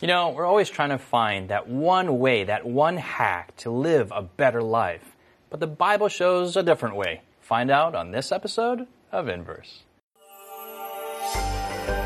You 0.00 0.06
know, 0.06 0.28
we're 0.28 0.46
always 0.46 0.70
trying 0.70 0.90
to 0.90 0.98
find 0.98 1.48
that 1.48 1.66
one 1.66 2.20
way, 2.20 2.44
that 2.44 2.64
one 2.64 2.98
hack 2.98 3.56
to 3.56 3.70
live 3.70 4.12
a 4.14 4.22
better 4.22 4.62
life. 4.62 5.16
But 5.50 5.58
the 5.58 5.66
Bible 5.66 6.08
shows 6.08 6.54
a 6.54 6.62
different 6.62 6.94
way. 6.94 7.22
Find 7.40 7.68
out 7.68 7.96
on 7.96 8.12
this 8.12 8.30
episode 8.30 8.86
of 9.10 9.28
Inverse. 9.28 9.82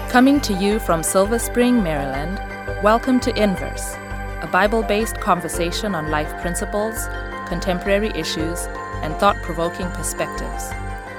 Coming 0.08 0.40
to 0.40 0.54
you 0.54 0.78
from 0.78 1.02
Silver 1.02 1.38
Spring, 1.38 1.82
Maryland, 1.82 2.38
welcome 2.82 3.20
to 3.20 3.42
Inverse, 3.42 3.92
a 4.40 4.48
Bible 4.50 4.82
based 4.82 5.20
conversation 5.20 5.94
on 5.94 6.10
life 6.10 6.32
principles, 6.40 6.94
contemporary 7.46 8.08
issues, 8.18 8.68
and 9.02 9.14
thought 9.16 9.36
provoking 9.42 9.90
perspectives. 9.90 10.70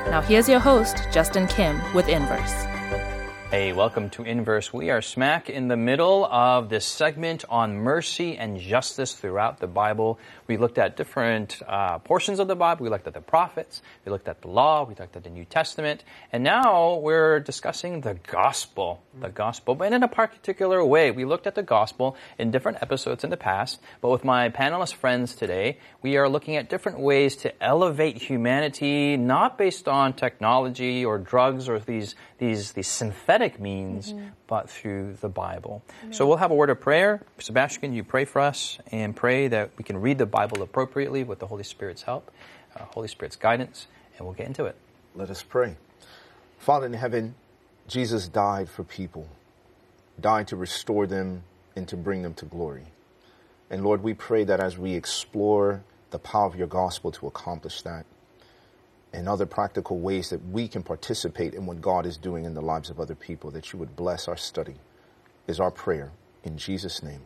Now, 0.09 0.21
here's 0.21 0.49
your 0.49 0.59
host, 0.59 1.07
Justin 1.11 1.45
Kim, 1.45 1.79
with 1.93 2.07
Inverse. 2.07 2.72
Hey, 3.53 3.71
welcome 3.71 4.09
to 4.09 4.23
Inverse. 4.23 4.73
We 4.73 4.89
are 4.89 5.03
smack 5.03 5.47
in 5.47 5.67
the 5.67 5.77
middle 5.77 6.25
of 6.25 6.69
this 6.69 6.87
segment 6.87 7.45
on 7.47 7.75
mercy 7.75 8.35
and 8.35 8.59
justice 8.59 9.13
throughout 9.13 9.59
the 9.59 9.67
Bible. 9.67 10.17
We 10.47 10.57
looked 10.57 10.79
at 10.79 10.97
different 10.97 11.61
uh, 11.67 11.99
portions 11.99 12.39
of 12.39 12.47
the 12.47 12.55
Bible. 12.55 12.83
We 12.83 12.89
looked 12.89 13.05
at 13.05 13.13
the 13.13 13.21
prophets. 13.21 13.83
We 14.05 14.11
looked 14.11 14.27
at 14.27 14.41
the 14.41 14.47
law. 14.47 14.85
We 14.85 14.95
looked 14.95 15.15
at 15.15 15.23
the 15.23 15.29
New 15.29 15.45
Testament. 15.45 16.03
And 16.31 16.43
now 16.43 16.95
we're 16.95 17.39
discussing 17.41 18.01
the 18.01 18.15
gospel. 18.15 19.03
The 19.21 19.29
gospel, 19.29 19.75
but 19.75 19.93
in 19.93 20.01
a 20.01 20.07
particular 20.07 20.83
way. 20.83 21.11
We 21.11 21.23
looked 21.23 21.45
at 21.45 21.53
the 21.53 21.61
gospel 21.61 22.17
in 22.39 22.49
different 22.49 22.79
episodes 22.81 23.23
in 23.23 23.29
the 23.29 23.37
past. 23.37 23.79
But 24.01 24.09
with 24.09 24.23
my 24.23 24.49
panelist 24.49 24.95
friends 24.95 25.35
today, 25.35 25.77
we 26.01 26.17
are 26.17 26.27
looking 26.27 26.55
at 26.55 26.71
different 26.71 26.99
ways 26.99 27.35
to 27.35 27.63
elevate 27.63 28.17
humanity, 28.17 29.15
not 29.15 29.59
based 29.59 29.87
on 29.87 30.13
technology 30.13 31.05
or 31.05 31.19
drugs 31.19 31.69
or 31.69 31.77
these, 31.77 32.15
these, 32.39 32.71
these 32.71 32.87
synthetic 32.87 33.42
means, 33.59 34.13
mm-hmm. 34.13 34.27
but 34.47 34.69
through 34.69 35.17
the 35.21 35.29
Bible. 35.29 35.83
Amen. 36.01 36.13
So 36.13 36.25
we'll 36.25 36.37
have 36.37 36.51
a 36.51 36.55
word 36.55 36.69
of 36.69 36.79
prayer. 36.79 37.21
Sebastian, 37.39 37.93
you 37.93 38.03
pray 38.03 38.25
for 38.25 38.39
us 38.39 38.77
and 38.91 39.15
pray 39.15 39.47
that 39.47 39.71
we 39.77 39.83
can 39.83 39.99
read 39.99 40.17
the 40.17 40.25
Bible 40.25 40.61
appropriately 40.61 41.23
with 41.23 41.39
the 41.39 41.47
Holy 41.47 41.63
Spirit's 41.63 42.03
help, 42.03 42.31
uh, 42.75 42.85
Holy 42.93 43.07
Spirit's 43.07 43.35
guidance, 43.35 43.87
and 44.17 44.25
we'll 44.25 44.35
get 44.35 44.47
into 44.47 44.65
it. 44.65 44.75
Let 45.15 45.29
us 45.29 45.43
pray. 45.43 45.75
Father 46.57 46.85
in 46.85 46.93
heaven, 46.93 47.35
Jesus 47.87 48.27
died 48.27 48.69
for 48.69 48.83
people, 48.83 49.27
died 50.19 50.47
to 50.47 50.55
restore 50.55 51.05
them 51.05 51.43
and 51.75 51.87
to 51.87 51.97
bring 51.97 52.21
them 52.21 52.33
to 52.35 52.45
glory. 52.45 52.85
And 53.69 53.83
Lord, 53.83 54.03
we 54.03 54.13
pray 54.13 54.43
that 54.45 54.59
as 54.59 54.77
we 54.77 54.93
explore 54.93 55.83
the 56.11 56.19
power 56.19 56.45
of 56.45 56.55
your 56.55 56.67
gospel 56.67 57.11
to 57.11 57.27
accomplish 57.27 57.81
that, 57.81 58.05
and 59.13 59.29
other 59.29 59.45
practical 59.45 59.99
ways 59.99 60.29
that 60.29 60.43
we 60.49 60.67
can 60.67 60.83
participate 60.83 61.53
in 61.53 61.65
what 61.65 61.81
God 61.81 62.05
is 62.05 62.17
doing 62.17 62.45
in 62.45 62.53
the 62.53 62.61
lives 62.61 62.89
of 62.89 62.99
other 62.99 63.15
people, 63.15 63.51
that 63.51 63.71
you 63.71 63.79
would 63.79 63.95
bless 63.95 64.27
our 64.27 64.37
study, 64.37 64.75
is 65.47 65.59
our 65.59 65.71
prayer. 65.71 66.11
In 66.43 66.57
Jesus' 66.57 67.03
name, 67.03 67.21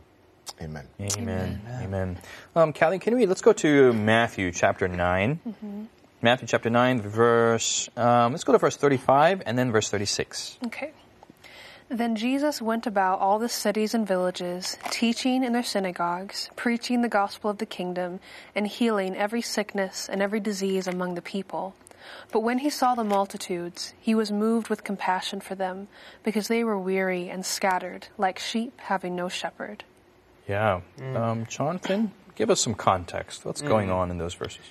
amen. 0.60 0.86
Amen. 1.00 1.18
Amen. 1.18 1.82
amen. 1.82 2.18
Um, 2.54 2.72
Callie, 2.72 2.98
can 2.98 3.16
we, 3.16 3.26
let's 3.26 3.40
go 3.40 3.52
to 3.54 3.92
Matthew 3.92 4.52
chapter 4.52 4.86
9. 4.86 5.40
Mm-hmm. 5.46 5.84
Matthew 6.20 6.48
chapter 6.48 6.68
9, 6.68 7.00
verse, 7.00 7.88
um, 7.96 8.32
let's 8.32 8.44
go 8.44 8.52
to 8.52 8.58
verse 8.58 8.76
35 8.76 9.42
and 9.46 9.56
then 9.56 9.72
verse 9.72 9.88
36. 9.88 10.58
Okay. 10.66 10.92
Then 11.90 12.16
Jesus 12.16 12.60
went 12.60 12.86
about 12.86 13.18
all 13.18 13.38
the 13.38 13.48
cities 13.48 13.94
and 13.94 14.06
villages, 14.06 14.76
teaching 14.90 15.42
in 15.42 15.54
their 15.54 15.62
synagogues, 15.62 16.50
preaching 16.54 17.00
the 17.00 17.08
gospel 17.08 17.48
of 17.48 17.58
the 17.58 17.66
kingdom, 17.66 18.20
and 18.54 18.66
healing 18.66 19.16
every 19.16 19.40
sickness 19.40 20.06
and 20.08 20.20
every 20.20 20.40
disease 20.40 20.86
among 20.86 21.14
the 21.14 21.22
people. 21.22 21.74
But 22.30 22.40
when 22.40 22.58
he 22.58 22.68
saw 22.68 22.94
the 22.94 23.04
multitudes, 23.04 23.94
he 23.98 24.14
was 24.14 24.30
moved 24.30 24.68
with 24.68 24.84
compassion 24.84 25.40
for 25.40 25.54
them, 25.54 25.88
because 26.22 26.48
they 26.48 26.62
were 26.62 26.78
weary 26.78 27.30
and 27.30 27.44
scattered, 27.44 28.08
like 28.18 28.38
sheep 28.38 28.78
having 28.82 29.16
no 29.16 29.30
shepherd. 29.30 29.84
Yeah. 30.46 30.82
Mm. 30.98 31.16
Um, 31.16 31.46
Jonathan, 31.46 32.12
give 32.34 32.50
us 32.50 32.60
some 32.60 32.74
context. 32.74 33.44
What's 33.46 33.62
mm. 33.62 33.68
going 33.68 33.90
on 33.90 34.10
in 34.10 34.18
those 34.18 34.34
verses? 34.34 34.64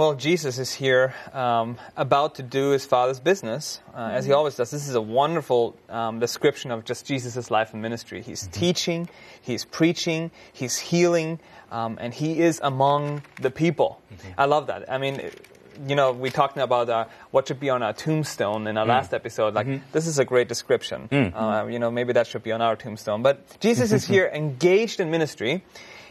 Well, 0.00 0.14
Jesus 0.14 0.58
is 0.58 0.72
here 0.72 1.14
um, 1.34 1.76
about 1.94 2.36
to 2.36 2.42
do 2.42 2.70
his 2.70 2.86
Father's 2.86 3.20
business, 3.20 3.82
uh, 3.92 3.98
mm-hmm. 3.98 4.16
as 4.16 4.24
he 4.24 4.30
mm-hmm. 4.30 4.38
always 4.38 4.56
does. 4.56 4.70
This 4.70 4.88
is 4.88 4.94
a 4.94 5.00
wonderful 5.02 5.76
um, 5.90 6.20
description 6.20 6.70
of 6.70 6.86
just 6.86 7.04
Jesus' 7.04 7.50
life 7.50 7.74
and 7.74 7.82
ministry. 7.82 8.22
He's 8.22 8.44
mm-hmm. 8.44 8.60
teaching, 8.60 9.08
he's 9.42 9.66
preaching, 9.66 10.30
he's 10.54 10.78
healing, 10.78 11.38
um, 11.70 11.98
and 12.00 12.14
he 12.14 12.40
is 12.40 12.60
among 12.64 13.20
the 13.42 13.50
people. 13.50 14.00
Mm-hmm. 14.10 14.40
I 14.40 14.46
love 14.46 14.68
that. 14.68 14.90
I 14.90 14.96
mean, 14.96 15.20
you 15.86 15.96
know, 15.96 16.12
we 16.12 16.30
talked 16.30 16.56
about 16.56 16.88
uh, 16.88 17.04
what 17.30 17.48
should 17.48 17.60
be 17.60 17.68
on 17.68 17.82
our 17.82 17.92
tombstone 17.92 18.68
in 18.68 18.78
our 18.78 18.86
mm. 18.86 18.88
last 18.88 19.12
episode. 19.12 19.52
Like, 19.52 19.66
mm-hmm. 19.66 19.84
this 19.92 20.06
is 20.06 20.18
a 20.18 20.24
great 20.24 20.48
description. 20.48 21.10
Mm. 21.12 21.34
Uh, 21.36 21.66
you 21.66 21.78
know, 21.78 21.90
maybe 21.90 22.14
that 22.14 22.26
should 22.26 22.42
be 22.42 22.52
on 22.52 22.62
our 22.62 22.74
tombstone. 22.74 23.22
But 23.22 23.60
Jesus 23.60 23.92
is 23.92 24.06
here 24.14 24.30
engaged 24.32 24.98
in 24.98 25.10
ministry, 25.10 25.62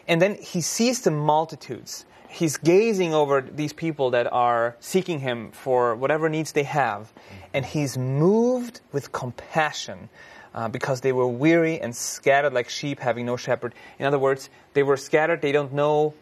and 0.07 0.21
then 0.21 0.35
he 0.35 0.61
sees 0.61 1.01
the 1.01 1.09
multitudes 1.09 2.05
he's 2.29 2.57
gazing 2.57 3.13
over 3.13 3.41
these 3.41 3.73
people 3.73 4.11
that 4.11 4.31
are 4.31 4.75
seeking 4.79 5.19
him 5.19 5.51
for 5.51 5.95
whatever 5.95 6.29
needs 6.29 6.51
they 6.53 6.63
have, 6.63 7.11
and 7.53 7.65
he's 7.65 7.97
moved 7.97 8.81
with 8.91 9.11
compassion 9.11 10.09
uh, 10.53 10.67
because 10.67 11.01
they 11.01 11.11
were 11.11 11.27
weary 11.27 11.81
and 11.81 11.95
scattered 11.95 12.53
like 12.53 12.69
sheep 12.69 12.99
having 12.99 13.25
no 13.25 13.35
shepherd. 13.35 13.73
In 13.97 14.05
other 14.05 14.19
words, 14.19 14.49
they 14.73 14.83
were 14.83 14.97
scattered, 14.97 15.41
they 15.41 15.51
don't 15.51 15.73
know 15.73 16.13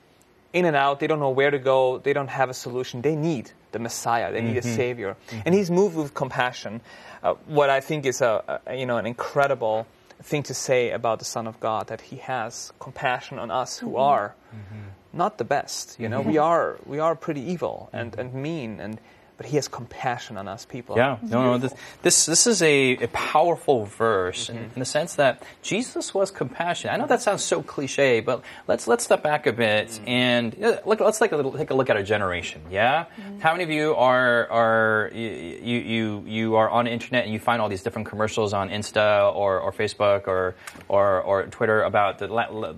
in 0.54 0.66
and 0.66 0.76
out, 0.76 1.00
they 1.00 1.08
don't 1.08 1.20
know 1.20 1.30
where 1.30 1.52
to 1.52 1.60
go, 1.60 2.00
they 2.00 2.14
don't 2.14 2.30
have 2.30 2.50
a 2.50 2.54
solution. 2.54 3.02
They 3.02 3.16
need 3.16 3.52
the 3.74 3.80
Messiah, 3.80 4.32
they 4.32 4.42
need 4.42 4.56
mm-hmm. 4.56 4.70
a 4.70 4.76
Savior. 4.76 5.18
Mm-hmm. 5.28 5.42
And 5.46 5.56
he's 5.56 5.70
moved 5.70 5.96
with 5.96 6.14
compassion. 6.14 6.82
Uh, 7.22 7.34
what 7.48 7.70
I 7.70 7.82
think 7.82 8.06
is 8.06 8.22
a, 8.22 8.62
a, 8.66 8.76
you 8.76 8.86
know, 8.86 8.98
an 8.98 9.06
incredible 9.06 9.86
thing 10.24 10.44
to 10.44 10.54
say 10.54 10.92
about 10.92 11.20
the 11.20 11.26
Son 11.26 11.48
of 11.48 11.60
God, 11.60 11.88
that 11.88 12.02
he 12.02 12.18
has 12.18 12.72
compassion 12.80 13.40
on 13.40 13.52
us 13.52 13.78
who 13.78 13.88
mm-hmm. 13.88 13.98
are 13.98 14.36
mm-hmm 14.56 14.88
not 15.18 15.38
the 15.38 15.44
best. 15.44 16.00
You 16.00 16.10
know, 16.10 16.20
mm-hmm. 16.20 16.30
we 16.30 16.38
are 16.38 16.78
we 16.86 17.00
are 17.00 17.16
pretty 17.16 17.42
evil 17.42 17.90
and, 17.92 18.18
and 18.18 18.34
mean 18.34 18.80
and 18.80 19.00
but 19.38 19.46
he 19.46 19.56
has 19.56 19.68
compassion 19.68 20.36
on 20.36 20.48
us 20.48 20.66
people. 20.66 20.98
Yeah, 20.98 21.18
no, 21.22 21.44
no, 21.44 21.58
this, 21.60 21.74
this, 22.02 22.26
this 22.26 22.48
is 22.48 22.62
a, 22.64 22.98
a 22.98 23.08
powerful 23.10 23.86
verse 23.86 24.48
mm-hmm. 24.48 24.58
in, 24.58 24.64
in, 24.64 24.80
the 24.80 24.86
sense 24.86 25.16
that 25.16 25.44
Jesus 25.62 26.14
was 26.14 26.32
compassionate. 26.32 26.94
I 26.94 26.98
know 26.98 27.06
that 27.06 27.22
sounds 27.22 27.44
so 27.44 27.62
cliche, 27.62 28.20
but 28.20 28.42
let's 28.68 28.88
let's 28.88 29.04
step 29.04 29.22
back 29.22 29.46
a 29.46 29.54
bit 29.54 29.90
mm-hmm. 29.90 30.10
and 30.10 30.58
look, 30.86 31.00
let's 31.00 31.20
take 31.20 31.32
a, 31.32 31.36
little, 31.36 31.54
take 31.54 31.70
a 31.70 31.76
look 31.76 31.90
at 31.90 31.96
our 31.96 32.04
generation. 32.04 32.62
Yeah, 32.72 33.06
mm-hmm. 33.06 33.40
how 33.40 33.52
many 33.52 33.64
of 33.64 33.70
you 33.70 33.94
are 33.96 34.50
are 34.50 35.12
you, 35.14 35.78
you 35.78 36.24
you 36.26 36.56
are 36.56 36.70
on 36.70 36.86
the 36.86 36.92
internet 36.92 37.24
and 37.26 37.34
you 37.34 37.40
find 37.40 37.62
all 37.62 37.70
these 37.70 37.84
different 37.84 38.08
commercials 38.08 38.54
on 38.54 38.70
Insta 38.70 39.34
or, 39.36 39.60
or 39.60 39.72
Facebook 39.72 40.28
or, 40.28 40.56
or 40.88 41.22
or 41.22 41.44
Twitter 41.44 41.84
about 41.84 42.18
the, 42.18 42.28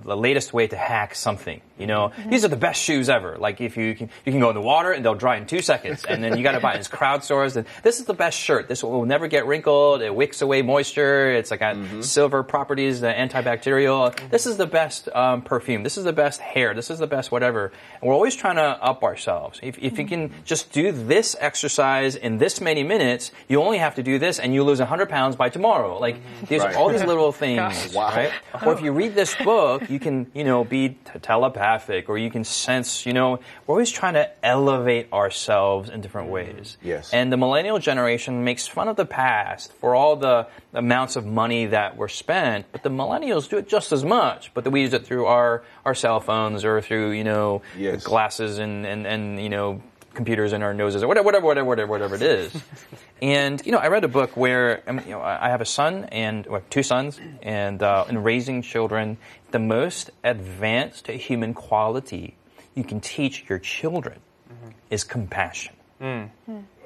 the 0.03 0.18
latest 0.18 0.52
way 0.53 0.68
to 0.68 0.76
hack 0.76 1.16
something? 1.16 1.62
You 1.78 1.88
know, 1.88 2.09
mm-hmm. 2.09 2.30
these 2.30 2.44
are 2.44 2.50
the 2.50 2.58
best 2.58 2.81
shoes 2.81 3.08
ever. 3.08 3.38
Like 3.38 3.62
if 3.62 3.78
you 3.78 3.96
can 3.96 4.09
you 4.26 4.34
can 4.34 4.41
go 4.41 4.50
in 4.50 4.56
the 4.56 4.62
water 4.62 4.91
and 4.91 5.06
they'll 5.06 5.16
dry 5.16 5.38
in 5.38 5.46
two 5.46 5.62
seconds, 5.62 6.03
and 6.03 6.22
then 6.22 6.38
you 6.38 6.44
got 6.52 6.58
to 6.58 6.62
buy 6.62 6.74
it. 6.74 6.80
It's 6.80 6.88
crowdsourced. 6.88 7.56
And 7.56 7.68
this 7.84 8.00
is 8.00 8.06
the 8.06 8.14
best 8.14 8.38
shirt. 8.38 8.68
This 8.68 8.84
will 8.84 9.06
never 9.06 9.28
get 9.28 9.46
wrinkled. 9.46 10.02
It 10.02 10.14
wicks 10.14 10.42
away 10.42 10.62
moisture. 10.62 11.32
It's 11.32 11.52
like 11.52 11.60
got 11.60 11.76
mm-hmm. 11.76 12.02
silver 12.02 12.44
properties, 12.44 13.02
the 13.02 13.08
antibacterial. 13.08 14.30
This 14.30 14.46
is 14.46 14.58
the 14.58 14.66
best 14.66 15.09
um, 15.09 15.42
perfume. 15.42 15.84
This 15.84 15.98
is 15.98 16.04
the 16.04 16.14
best 16.14 16.40
hair. 16.40 16.74
This 16.74 16.90
is 16.90 17.00
the 17.00 17.08
best 17.08 17.32
whatever. 17.32 17.72
And 18.02 18.08
we're 18.08 18.14
always 18.14 18.36
trying 18.36 18.56
to 18.56 18.62
up 18.62 19.04
ourselves. 19.04 19.59
If, 19.62 19.78
if 19.80 20.00
you 20.00 20.06
can 20.06 20.32
just 20.46 20.72
do 20.72 20.92
this 20.92 21.36
exercise 21.40 22.16
in 22.16 22.38
this 22.38 22.62
many 22.62 22.84
minutes, 22.84 23.32
you 23.48 23.62
only 23.62 23.78
have 23.78 23.96
to 23.96 24.04
do 24.04 24.20
this, 24.20 24.40
and 24.40 24.54
you 24.54 24.64
lose 24.64 24.80
100 24.80 25.09
pounds 25.09 25.36
by 25.36 25.50
tomorrow. 25.50 26.00
Like 26.00 26.16
mm-hmm. 26.16 26.46
there's 26.46 26.64
right. 26.64 26.76
all 26.76 26.90
these 26.90 27.04
little 27.04 27.32
things, 27.44 27.94
wow. 27.94 28.09
right? 28.09 28.32
Or 28.66 28.74
if 28.74 28.82
you 28.82 28.92
read 28.92 29.16
this 29.16 29.36
book, 29.36 29.90
you 29.90 30.00
can 30.00 30.32
you 30.34 30.44
know 30.44 30.64
be 30.64 30.98
telepathic, 31.22 32.09
or 32.09 32.18
you 32.18 32.32
can 32.32 32.44
sense. 32.44 33.06
You 33.06 33.14
know, 33.14 33.40
we're 33.68 33.76
always 33.76 33.92
trying 33.92 34.14
to 34.14 34.30
elevate 34.46 35.12
ourselves 35.12 35.90
in 35.90 36.02
different 36.02 36.28
mm-hmm. 36.28 36.34
Ways. 36.44 36.78
Yes. 36.82 37.14
And 37.14 37.32
the 37.32 37.38
millennial 37.38 37.80
generation 37.80 38.44
makes 38.44 38.68
fun 38.68 38.88
of 38.88 38.96
the 38.96 39.06
past 39.06 39.74
for 39.74 39.96
all 39.96 40.16
the 40.16 40.48
amounts 40.74 41.16
of 41.16 41.26
money 41.26 41.68
that 41.68 41.98
were 41.98 42.08
spent, 42.08 42.66
but 42.72 42.84
the 42.84 42.90
millennials 42.90 43.50
do 43.50 43.58
it 43.58 43.68
just 43.68 43.92
as 43.92 44.04
much, 44.04 44.53
but 44.53 44.70
we 44.72 44.82
use 44.82 44.94
it 44.94 45.06
through 45.06 45.26
our, 45.26 45.64
our 45.86 45.96
cell 45.96 46.20
phones 46.20 46.66
or 46.66 46.82
through, 46.82 47.12
you 47.12 47.24
know, 47.24 47.62
yes. 47.78 48.03
glasses 48.03 48.58
and, 48.59 48.86
and, 48.86 49.06
and, 49.06 49.41
you 49.41 49.50
know, 49.50 49.82
computers 50.14 50.53
in 50.53 50.64
our 50.64 50.74
noses 50.74 51.03
or 51.03 51.08
whatever, 51.08 51.26
whatever, 51.26 51.46
whatever, 51.46 51.68
whatever, 51.68 51.91
whatever 51.91 52.16
it 52.16 52.22
is. 52.22 52.64
and 53.22 53.66
you 53.66 53.72
know, 53.72 53.78
I 53.78 53.88
read 53.88 54.03
a 54.03 54.08
book 54.08 54.35
where 54.35 54.84
um, 54.88 55.00
you 55.06 55.12
know, 55.12 55.22
I 55.22 55.50
have 55.50 55.62
a 55.62 55.66
son 55.66 56.06
and 56.06 56.46
well, 56.46 56.62
two 56.70 56.84
sons, 56.84 57.20
and 57.42 57.82
uh, 57.82 58.06
in 58.09 58.24
raising 58.24 58.62
children, 58.62 59.18
the 59.52 59.59
most 59.59 60.12
advanced 60.24 61.08
human 61.08 61.53
quality 61.53 62.35
you 62.76 62.84
can 62.84 63.00
teach 63.00 63.46
your 63.50 63.59
children 63.59 64.20
mm-hmm. 64.52 64.70
is 64.90 65.03
compassion. 65.03 65.76
Mm. 66.01 66.29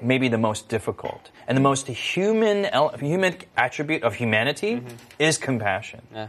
maybe 0.02 0.28
the 0.28 0.40
most 0.40 0.70
difficult 0.70 1.30
and 1.48 1.56
the 1.56 1.62
most 1.62 1.88
human 1.88 2.66
human 3.00 3.36
attribute 3.56 4.02
of 4.02 4.16
humanity 4.16 4.82
is 5.20 5.38
compassion. 5.38 6.02
Yeah. 6.12 6.28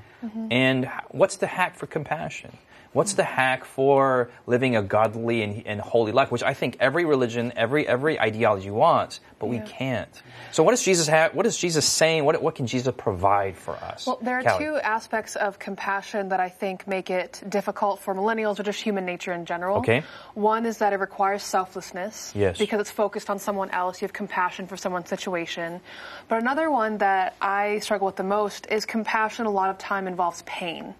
And 0.51 0.91
what's 1.09 1.37
the 1.37 1.47
hack 1.47 1.77
for 1.77 1.87
compassion? 1.87 2.51
What's 2.95 3.15
the 3.15 3.25
hack 3.25 3.65
for 3.65 4.31
living 4.47 4.77
a 4.77 4.83
godly 4.83 5.43
and, 5.43 5.67
and 5.67 5.81
holy 5.81 6.13
life, 6.13 6.31
which 6.31 6.45
I 6.45 6.55
think 6.55 6.77
every 6.79 7.05
religion, 7.05 7.53
every 7.57 7.87
every 7.87 8.19
ideology 8.19 8.71
wants, 8.71 9.21
but 9.41 9.49
we 9.49 9.59
can't. 9.59 10.23
So, 10.53 10.63
what 10.63 10.71
does 10.71 10.83
Jesus 10.83 11.09
have? 11.09 11.35
What 11.35 11.45
is 11.45 11.59
Jesus 11.59 11.85
saying? 11.85 12.25
What 12.25 12.41
what 12.41 12.55
can 12.55 12.69
Jesus 12.69 12.95
provide 12.97 13.57
for 13.57 13.75
us? 13.75 14.07
Well, 14.07 14.19
there 14.23 14.39
are 14.39 14.43
Callie. 14.45 14.65
two 14.65 14.77
aspects 14.77 15.35
of 15.35 15.59
compassion 15.59 16.29
that 16.29 16.39
I 16.39 16.49
think 16.49 16.87
make 16.87 17.11
it 17.11 17.43
difficult 17.49 17.99
for 18.01 18.15
millennials 18.15 18.61
or 18.61 18.63
just 18.63 18.81
human 18.81 19.05
nature 19.05 19.33
in 19.33 19.45
general. 19.45 19.79
Okay. 19.79 20.05
One 20.35 20.65
is 20.65 20.79
that 20.79 20.93
it 20.93 21.01
requires 21.01 21.43
selflessness. 21.43 22.33
Yes. 22.35 22.59
Because 22.59 22.81
it's 22.81 22.93
focused 22.93 23.29
on 23.29 23.41
someone 23.41 23.71
else. 23.71 24.01
You 24.01 24.07
have 24.07 24.13
compassion 24.13 24.69
for 24.69 24.77
someone's 24.77 25.09
situation. 25.09 25.81
But 26.29 26.41
another 26.41 26.71
one 26.71 26.99
that 26.99 27.35
I 27.41 27.81
struggle 27.81 28.07
with 28.07 28.17
the 28.17 28.23
most 28.23 28.69
is 28.71 28.87
compassion 28.87 29.47
a 29.47 29.51
lot 29.51 29.71
of 29.71 29.79
time 29.79 30.07
involves 30.07 30.43
pain. 30.47 30.95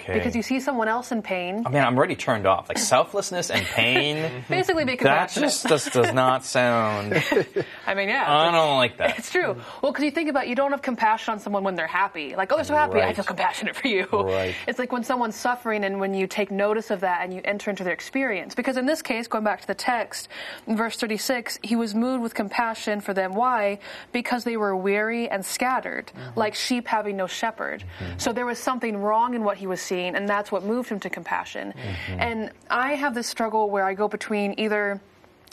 Okay. 0.00 0.14
Because 0.14 0.34
you 0.34 0.42
see 0.42 0.60
someone 0.60 0.88
else 0.88 1.12
in 1.12 1.22
pain, 1.22 1.62
oh, 1.64 1.68
I 1.68 1.72
mean, 1.72 1.82
I'm 1.82 1.96
already 1.96 2.16
turned 2.16 2.46
off. 2.46 2.68
Like 2.68 2.78
selflessness 2.78 3.50
and 3.50 3.64
pain. 3.66 4.44
basically 4.48 4.84
be 4.84 4.96
that 4.96 5.30
just 5.30 5.66
does, 5.66 6.12
not 6.12 6.44
sound. 6.44 7.14
I 7.86 7.94
mean, 7.94 8.08
yeah. 8.08 8.24
I 8.26 8.50
don't 8.50 8.76
like 8.76 8.98
that. 8.98 9.18
It's 9.18 9.30
true. 9.30 9.56
Well, 9.82 9.92
because 9.92 10.04
you 10.04 10.10
think 10.10 10.28
about 10.28 10.48
you 10.48 10.54
don't 10.54 10.70
have 10.70 10.82
compassion 10.82 11.32
on 11.32 11.40
someone 11.40 11.64
when 11.64 11.74
they're 11.74 11.86
happy. 11.86 12.34
Like, 12.36 12.52
oh, 12.52 12.56
they're 12.56 12.64
so 12.64 12.74
happy, 12.74 13.00
I 13.00 13.12
feel 13.12 13.24
compassionate 13.24 13.76
for 13.76 13.88
you. 13.88 14.06
Right. 14.12 14.54
It's 14.68 14.78
like 14.78 14.92
when 14.92 15.02
someone's 15.02 15.36
suffering 15.36 15.84
and 15.84 15.98
when 15.98 16.12
you 16.14 16.26
take 16.26 16.50
notice 16.50 16.90
of 16.90 17.00
that 17.00 17.22
and 17.22 17.32
you 17.32 17.40
enter 17.44 17.70
into 17.70 17.84
their 17.84 17.92
experience. 17.92 18.54
Because 18.54 18.76
in 18.76 18.86
this 18.86 19.02
case, 19.02 19.26
going 19.26 19.44
back 19.44 19.60
to 19.62 19.66
the 19.66 19.74
text, 19.74 20.28
in 20.66 20.76
verse 20.76 20.96
36, 20.96 21.58
he 21.62 21.74
was 21.74 21.94
moved 21.94 22.22
with 22.22 22.34
compassion 22.34 23.00
for 23.00 23.14
them. 23.14 23.34
Why? 23.34 23.78
Because 24.12 24.44
they 24.44 24.56
were 24.56 24.76
weary 24.76 25.28
and 25.28 25.44
scattered, 25.44 26.12
mm-hmm. 26.14 26.38
like 26.38 26.54
sheep 26.54 26.86
having 26.86 27.16
no 27.16 27.26
shepherd. 27.26 27.84
Mm-hmm. 27.98 28.18
So 28.18 28.32
there 28.32 28.46
was 28.46 28.58
something 28.58 28.96
wrong 28.96 29.34
in 29.34 29.44
what 29.44 29.56
he 29.56 29.66
was 29.66 29.77
seeing, 29.78 30.14
and 30.14 30.28
that's 30.28 30.52
what 30.52 30.64
moved 30.64 30.88
him 30.88 31.00
to 31.00 31.10
compassion. 31.10 31.72
Mm-hmm. 31.72 32.20
And 32.20 32.50
I 32.70 32.94
have 32.94 33.14
this 33.14 33.26
struggle 33.26 33.70
where 33.70 33.84
I 33.84 33.94
go 33.94 34.08
between 34.08 34.54
either. 34.58 35.00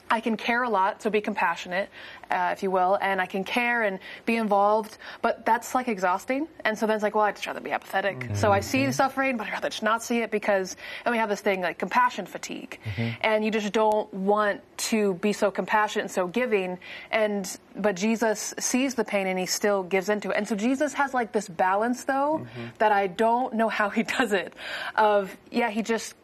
I 0.10 0.20
can 0.22 0.38
care 0.38 0.64
a 0.64 0.70
lot, 0.70 1.02
so 1.02 1.10
be 1.10 1.22
compassionate, 1.22 1.90
uh, 2.30 2.50
if 2.52 2.62
you 2.64 2.70
will, 2.70 2.98
and 3.02 3.20
I 3.20 3.26
can 3.26 3.44
care 3.44 3.84
and 3.84 4.00
be 4.26 4.36
involved, 4.36 4.98
but 5.22 5.46
that's 5.46 5.74
like 5.74 5.88
exhausting. 5.88 6.48
And 6.64 6.78
so 6.78 6.86
then 6.86 6.96
it's 6.96 7.04
like, 7.04 7.16
well, 7.16 7.24
I'd 7.26 7.36
just 7.36 7.48
rather 7.48 7.60
be 7.60 7.72
apathetic. 7.72 8.20
Mm-hmm. 8.20 8.36
So 8.36 8.52
I 8.52 8.60
see 8.60 8.86
the 8.86 8.94
suffering, 8.94 9.38
but 9.38 9.48
I'd 9.48 9.54
rather 9.54 9.70
just 9.70 9.84
not 9.84 10.04
see 10.04 10.20
it 10.20 10.32
because, 10.32 10.76
and 11.06 11.12
we 11.12 11.18
have 11.18 11.30
this 11.30 11.42
thing 11.42 11.62
like 11.62 11.80
compassion 11.80 12.26
fatigue. 12.26 12.80
Mm-hmm. 12.86 13.10
And 13.22 13.46
you 13.46 13.52
just 13.52 13.72
don't 13.74 14.12
want 14.14 14.62
to 14.78 15.16
be 15.16 15.34
so 15.34 15.50
compassionate 15.50 16.04
and 16.06 16.12
so 16.12 16.28
giving. 16.28 16.78
And, 17.12 17.58
but 17.76 17.96
Jesus 17.96 18.54
sees 18.60 18.96
the 18.96 19.04
pain 19.04 19.28
and 19.28 19.40
he 19.40 19.46
still 19.46 19.84
gives 19.84 20.10
into 20.10 20.30
it. 20.30 20.38
And 20.38 20.48
so 20.48 20.56
Jesus 20.56 20.94
has 20.94 21.14
like 21.14 21.32
this 21.32 21.48
balance 21.48 22.04
though, 22.04 22.42
mm-hmm. 22.44 22.68
that 22.78 22.92
I 22.92 23.08
don't 23.08 23.56
know 23.56 23.70
how 23.70 23.90
he 23.90 24.04
does 24.18 24.34
it 24.34 24.54
of, 24.96 25.36
yeah, 25.52 25.70
he 25.70 25.82
just 25.82 26.16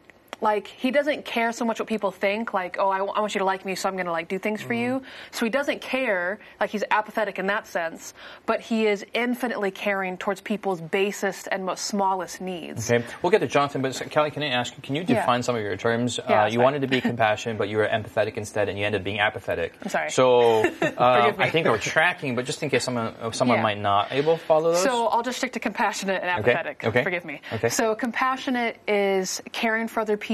like 0.42 0.66
he 0.66 0.90
doesn't 0.90 1.24
care 1.24 1.52
so 1.52 1.64
much 1.64 1.78
what 1.78 1.88
people 1.88 2.10
think 2.10 2.52
like 2.52 2.76
oh 2.78 2.90
I, 2.90 2.98
I 2.98 3.20
want 3.20 3.34
you 3.34 3.38
to 3.38 3.44
like 3.44 3.64
me 3.64 3.74
so 3.74 3.88
i'm 3.88 3.94
going 3.94 4.06
to 4.06 4.12
like 4.12 4.28
do 4.28 4.38
things 4.38 4.60
for 4.60 4.74
you 4.74 5.00
so 5.30 5.46
he 5.46 5.50
doesn't 5.50 5.80
care 5.80 6.38
like 6.60 6.68
he's 6.70 6.84
apathetic 6.90 7.38
in 7.38 7.46
that 7.46 7.66
sense 7.66 8.12
but 8.44 8.60
he 8.60 8.86
is 8.86 9.06
infinitely 9.14 9.70
caring 9.70 10.18
towards 10.18 10.40
people's 10.40 10.80
basest 10.80 11.48
and 11.50 11.64
most 11.64 11.84
smallest 11.86 12.40
needs 12.40 12.90
Okay, 12.90 13.04
we'll 13.22 13.30
get 13.30 13.38
to 13.40 13.46
Jonathan, 13.46 13.80
but 13.82 13.94
Kelly, 14.10 14.30
can 14.32 14.42
I 14.42 14.48
ask 14.48 14.76
you, 14.76 14.82
can 14.82 14.96
you 14.96 15.02
Yeah. 15.06 15.14
define 15.20 15.42
some 15.44 15.54
of 15.54 15.62
your 15.62 15.76
terms? 15.76 16.18
Yeah, 16.28 16.42
uh, 16.42 16.46
you 16.48 16.60
wanted 16.60 16.80
to 16.82 16.88
be 16.88 17.00
compassionate, 17.12 17.56
but 17.56 17.68
you 17.68 17.76
were 17.76 17.86
empathetic 17.86 18.36
instead, 18.36 18.68
and 18.68 18.76
you 18.78 18.84
ended 18.84 19.00
up 19.02 19.04
being 19.04 19.20
apathetic. 19.20 19.74
I'm 19.82 19.88
sorry. 19.90 20.10
So 20.10 20.64
uh, 20.82 21.32
I 21.38 21.48
think 21.50 21.68
we're 21.68 21.78
tracking, 21.78 22.34
but 22.34 22.44
just 22.44 22.60
in 22.62 22.70
case 22.70 22.82
someone 22.84 23.14
uh, 23.22 23.30
someone 23.30 23.58
Yeah. 23.58 23.62
might 23.62 23.78
not 23.78 24.12
able 24.12 24.36
to 24.36 24.44
follow 24.44 24.72
those. 24.72 24.82
So 24.82 25.06
I'll 25.06 25.22
just 25.22 25.38
stick 25.38 25.52
to 25.52 25.60
compassionate 25.60 26.20
and 26.22 26.30
apathetic 26.30 26.48
Okay, 26.48 26.88
apathetic. 26.88 26.88
okay, 26.88 27.02
Forgive 27.04 27.24
me. 27.24 27.40
okay. 27.52 27.68
So 27.68 27.94
compassionate 27.94 28.78
is 28.88 29.40
caring 29.52 29.86
for 29.86 30.00
other 30.00 30.16
people 30.16 30.31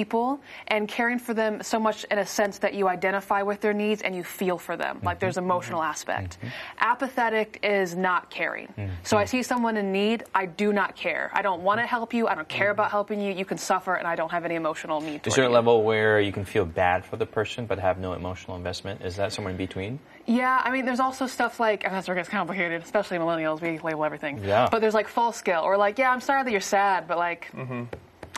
and 0.68 0.88
caring 0.88 1.18
for 1.18 1.34
them 1.34 1.62
so 1.62 1.78
much 1.78 2.04
in 2.10 2.18
a 2.18 2.26
sense 2.26 2.58
that 2.58 2.74
you 2.74 2.88
identify 2.88 3.42
with 3.42 3.60
their 3.60 3.74
needs 3.74 4.02
and 4.02 4.14
you 4.14 4.24
feel 4.24 4.56
for 4.58 4.76
them. 4.76 5.00
Like 5.02 5.18
Mm-hmm. 5.18 5.24
there's 5.26 5.36
emotional 5.36 5.80
mm-hmm. 5.80 5.90
aspect. 5.90 6.38
Mm-hmm. 6.38 6.48
Apathetic 6.78 7.58
is 7.62 7.96
not 7.96 8.30
caring. 8.30 8.68
Mm-hmm. 8.68 8.92
So 9.02 9.16
I 9.16 9.24
mm-hmm. 9.24 9.30
see 9.30 9.42
someone 9.42 9.76
in 9.76 9.92
need, 9.92 10.24
I 10.34 10.46
do 10.46 10.72
not 10.72 10.94
care. 10.94 11.30
I 11.34 11.42
don't 11.42 11.62
want 11.62 11.80
to 11.80 11.86
help 11.86 12.14
you. 12.14 12.28
I 12.28 12.34
don't 12.34 12.48
care 12.48 12.70
about 12.70 12.90
helping 12.90 13.20
you. 13.20 13.32
You 13.32 13.44
can 13.44 13.58
suffer 13.58 13.94
and 13.94 14.06
I 14.06 14.14
don't 14.16 14.30
have 14.30 14.44
any 14.44 14.54
emotional 14.54 15.00
need. 15.00 15.24
To. 15.24 15.28
Is 15.28 15.34
there 15.34 15.44
a 15.44 15.48
you. 15.48 15.54
level 15.54 15.82
where 15.82 16.20
you 16.20 16.32
can 16.32 16.44
feel 16.44 16.64
bad 16.64 17.04
for 17.04 17.16
the 17.16 17.26
person 17.26 17.66
but 17.66 17.78
have 17.78 17.98
no 17.98 18.12
emotional 18.12 18.56
investment? 18.56 19.02
Is 19.02 19.16
that 19.16 19.32
somewhere 19.32 19.50
in 19.50 19.58
between? 19.58 19.98
Yeah, 20.26 20.60
I 20.62 20.70
mean, 20.70 20.84
there's 20.84 21.00
also 21.00 21.26
stuff 21.26 21.58
like, 21.58 21.84
and 21.84 21.92
that's 21.92 22.06
where 22.06 22.16
it 22.16 22.20
gets 22.20 22.28
complicated, 22.28 22.82
especially 22.82 23.16
millennials, 23.16 23.60
we 23.62 23.78
label 23.78 24.04
everything. 24.04 24.44
Yeah. 24.44 24.68
But 24.70 24.80
there's 24.80 24.94
like 24.94 25.08
false 25.08 25.40
guilt, 25.40 25.64
or 25.64 25.78
like, 25.78 25.98
yeah, 25.98 26.12
I'm 26.12 26.20
sorry 26.20 26.44
that 26.44 26.50
you're 26.50 26.60
sad, 26.60 27.08
but 27.08 27.16
like, 27.16 27.50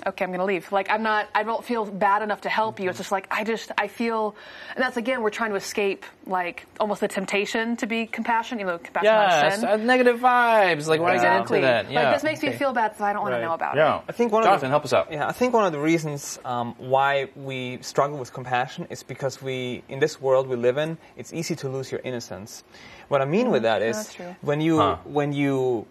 okay, 0.07 0.25
I'm 0.25 0.31
gonna 0.33 0.45
leave. 0.45 0.71
Like, 0.73 0.91
I'm 0.91 1.03
not, 1.03 1.29
I 1.35 1.43
don't 1.43 1.65
feel 1.65 1.85
bad 1.85 2.23
enough 2.23 2.43
to 2.43 2.49
help 2.49 2.81
you. 2.81 2.89
It's 2.89 2.99
just 2.99 3.13
like, 3.13 3.27
I 3.31 3.45
just, 3.45 3.71
I 3.79 3.89
feel, 3.89 4.35
and 4.75 4.83
that's 4.83 4.97
again, 4.97 5.23
we're 5.23 5.31
trying 5.31 5.51
to 5.51 5.57
escape 5.57 6.05
like 6.27 6.67
almost 6.79 7.01
the 7.01 7.09
temptation 7.09 7.77
to 7.77 7.87
be 7.87 8.07
compassionate, 8.07 8.61
even 8.61 8.73
though 8.75 8.79
compassion 8.79 9.05
Yes, 9.07 9.55
is 9.55 9.61
sin. 9.61 9.69
uh, 9.69 9.77
negative 9.77 10.21
vibes. 10.21 10.87
Like 10.87 11.01
when 11.01 11.11
I 11.11 11.15
get 11.17 11.25
exactly. 11.25 11.59
into 11.59 11.67
that, 11.67 11.91
yeah. 11.91 12.03
Like, 12.03 12.15
this 12.17 12.23
makes 12.25 12.43
me 12.43 12.53
feel 12.53 12.73
bad 12.73 12.89
because 12.89 13.03
I 13.03 13.13
don't 13.13 13.23
want 13.23 13.35
to 13.35 13.41
know 13.41 13.55
about 13.55 13.77
Yeah. 13.77 13.99
it. 13.99 14.05
I 14.09 14.13
think 14.13 14.33
one 14.33 14.43
Jonathan, 14.43 14.67
of 14.67 14.69
the, 14.69 14.69
help 14.69 14.85
us 14.85 14.93
out. 14.93 15.13
Yeah, 15.13 15.27
I 15.29 15.33
think 15.33 15.55
one 15.55 15.65
of 15.67 15.73
the 15.73 15.79
reasons 15.81 16.39
um, 16.45 16.75
why 16.79 17.29
we 17.37 17.79
struggle 17.83 18.19
with 18.19 18.33
compassion 18.33 18.87
is 18.91 19.03
because 19.03 19.43
we, 19.43 19.83
in 19.89 19.99
this 20.01 20.21
world 20.21 20.47
we 20.49 20.57
live 20.57 20.79
in, 20.79 20.99
it's 21.17 21.33
easy 21.33 21.55
to 21.57 21.69
lose 21.69 21.91
your 21.91 22.01
innocence. 22.05 22.65
What 23.09 23.21
I 23.21 23.25
mean 23.25 23.51
with 23.51 23.63
that 23.63 23.83
is 23.83 23.97
that's 23.97 24.37
when 24.43 24.61
you 24.61 24.79
Huh. 24.79 24.97
when 25.05 25.33
you 25.33 25.87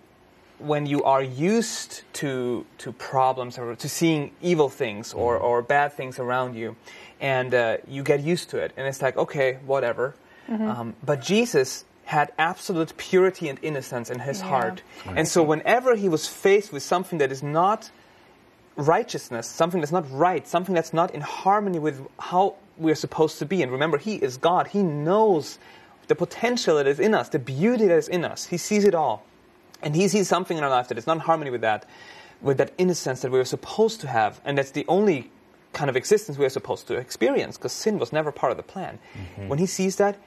when 0.60 0.86
you 0.86 1.04
are 1.04 1.24
used 1.24 2.04
to 2.14 2.66
to 2.80 2.92
problems 2.92 3.58
or 3.58 3.76
to 3.76 3.90
seeing 3.90 4.32
evil 4.42 4.70
things 4.70 5.14
or, 5.14 5.38
or 5.38 5.62
bad 5.62 5.94
things 5.94 6.20
around 6.20 6.56
you, 6.56 6.76
and 7.22 7.54
uh, 7.54 7.78
you 7.88 8.04
get 8.04 8.20
used 8.22 8.50
to 8.52 8.58
it, 8.58 8.72
and 8.78 8.88
it's 8.88 9.02
like 9.02 9.18
okay, 9.18 9.58
whatever. 9.66 10.16
Um, 10.50 10.96
but 11.06 11.22
Jesus 11.22 11.86
had 12.06 12.32
absolute 12.40 12.98
purity 12.98 13.50
and 13.50 13.60
innocence 13.62 14.10
in 14.10 14.20
his 14.20 14.40
Yeah. 14.40 14.48
heart, 14.50 14.82
and 15.06 15.28
so 15.28 15.44
whenever 15.44 15.96
he 15.96 16.10
was 16.10 16.28
faced 16.28 16.74
with 16.74 16.82
something 16.84 17.20
that 17.20 17.32
is 17.32 17.44
not 17.44 17.92
righteousness, 18.76 19.48
something 19.48 19.80
that's 19.82 19.92
not 19.92 20.06
right, 20.12 20.48
something 20.48 20.74
that's 20.76 20.94
not 20.94 21.14
in 21.14 21.22
harmony 21.22 21.80
with 21.80 22.02
how 22.20 22.56
we're 22.78 22.96
supposed 22.96 23.40
to 23.40 23.46
be. 23.46 23.62
And 23.62 23.72
remember, 23.72 23.98
He 23.98 24.16
is 24.16 24.38
God. 24.38 24.68
He 24.68 24.84
knows 24.84 25.60
the 26.08 26.16
potential 26.16 26.78
that 26.78 26.88
is 26.88 27.00
in 27.00 27.14
us, 27.14 27.30
the 27.30 27.40
beauty 27.40 27.86
that 27.88 27.98
is 27.98 28.08
in 28.08 28.26
us. 28.26 28.46
He 28.48 28.58
sees 28.58 28.86
it 28.86 28.96
all. 28.96 29.24
And 29.82 29.96
He 29.96 30.08
sees 30.08 30.28
something 30.28 30.58
in 30.58 30.64
our 30.64 30.70
life 30.70 30.88
that 30.90 30.98
is 30.98 31.08
not 31.08 31.14
in 31.18 31.20
harmony 31.22 31.52
with 31.52 31.62
that, 31.62 31.86
with 32.42 32.58
that 32.58 32.74
innocence 32.78 33.22
that 33.22 33.32
we're 33.32 33.46
supposed 33.46 34.02
to 34.02 34.08
have. 34.08 34.42
And 34.46 34.58
that's 34.58 34.72
the 34.72 34.86
only 34.88 35.32
kind 35.74 35.90
of 35.90 35.96
existence 35.96 36.38
we're 36.38 36.50
supposed 36.50 36.88
to 36.88 36.96
experience, 36.96 37.58
because 37.58 37.72
sin 37.74 38.00
was 38.00 38.12
never 38.12 38.32
part 38.32 38.52
of 38.52 38.58
the 38.58 38.64
plan. 38.64 39.00
When 39.48 39.60
He 39.60 39.66
sees 39.66 39.96
that, 39.98 40.18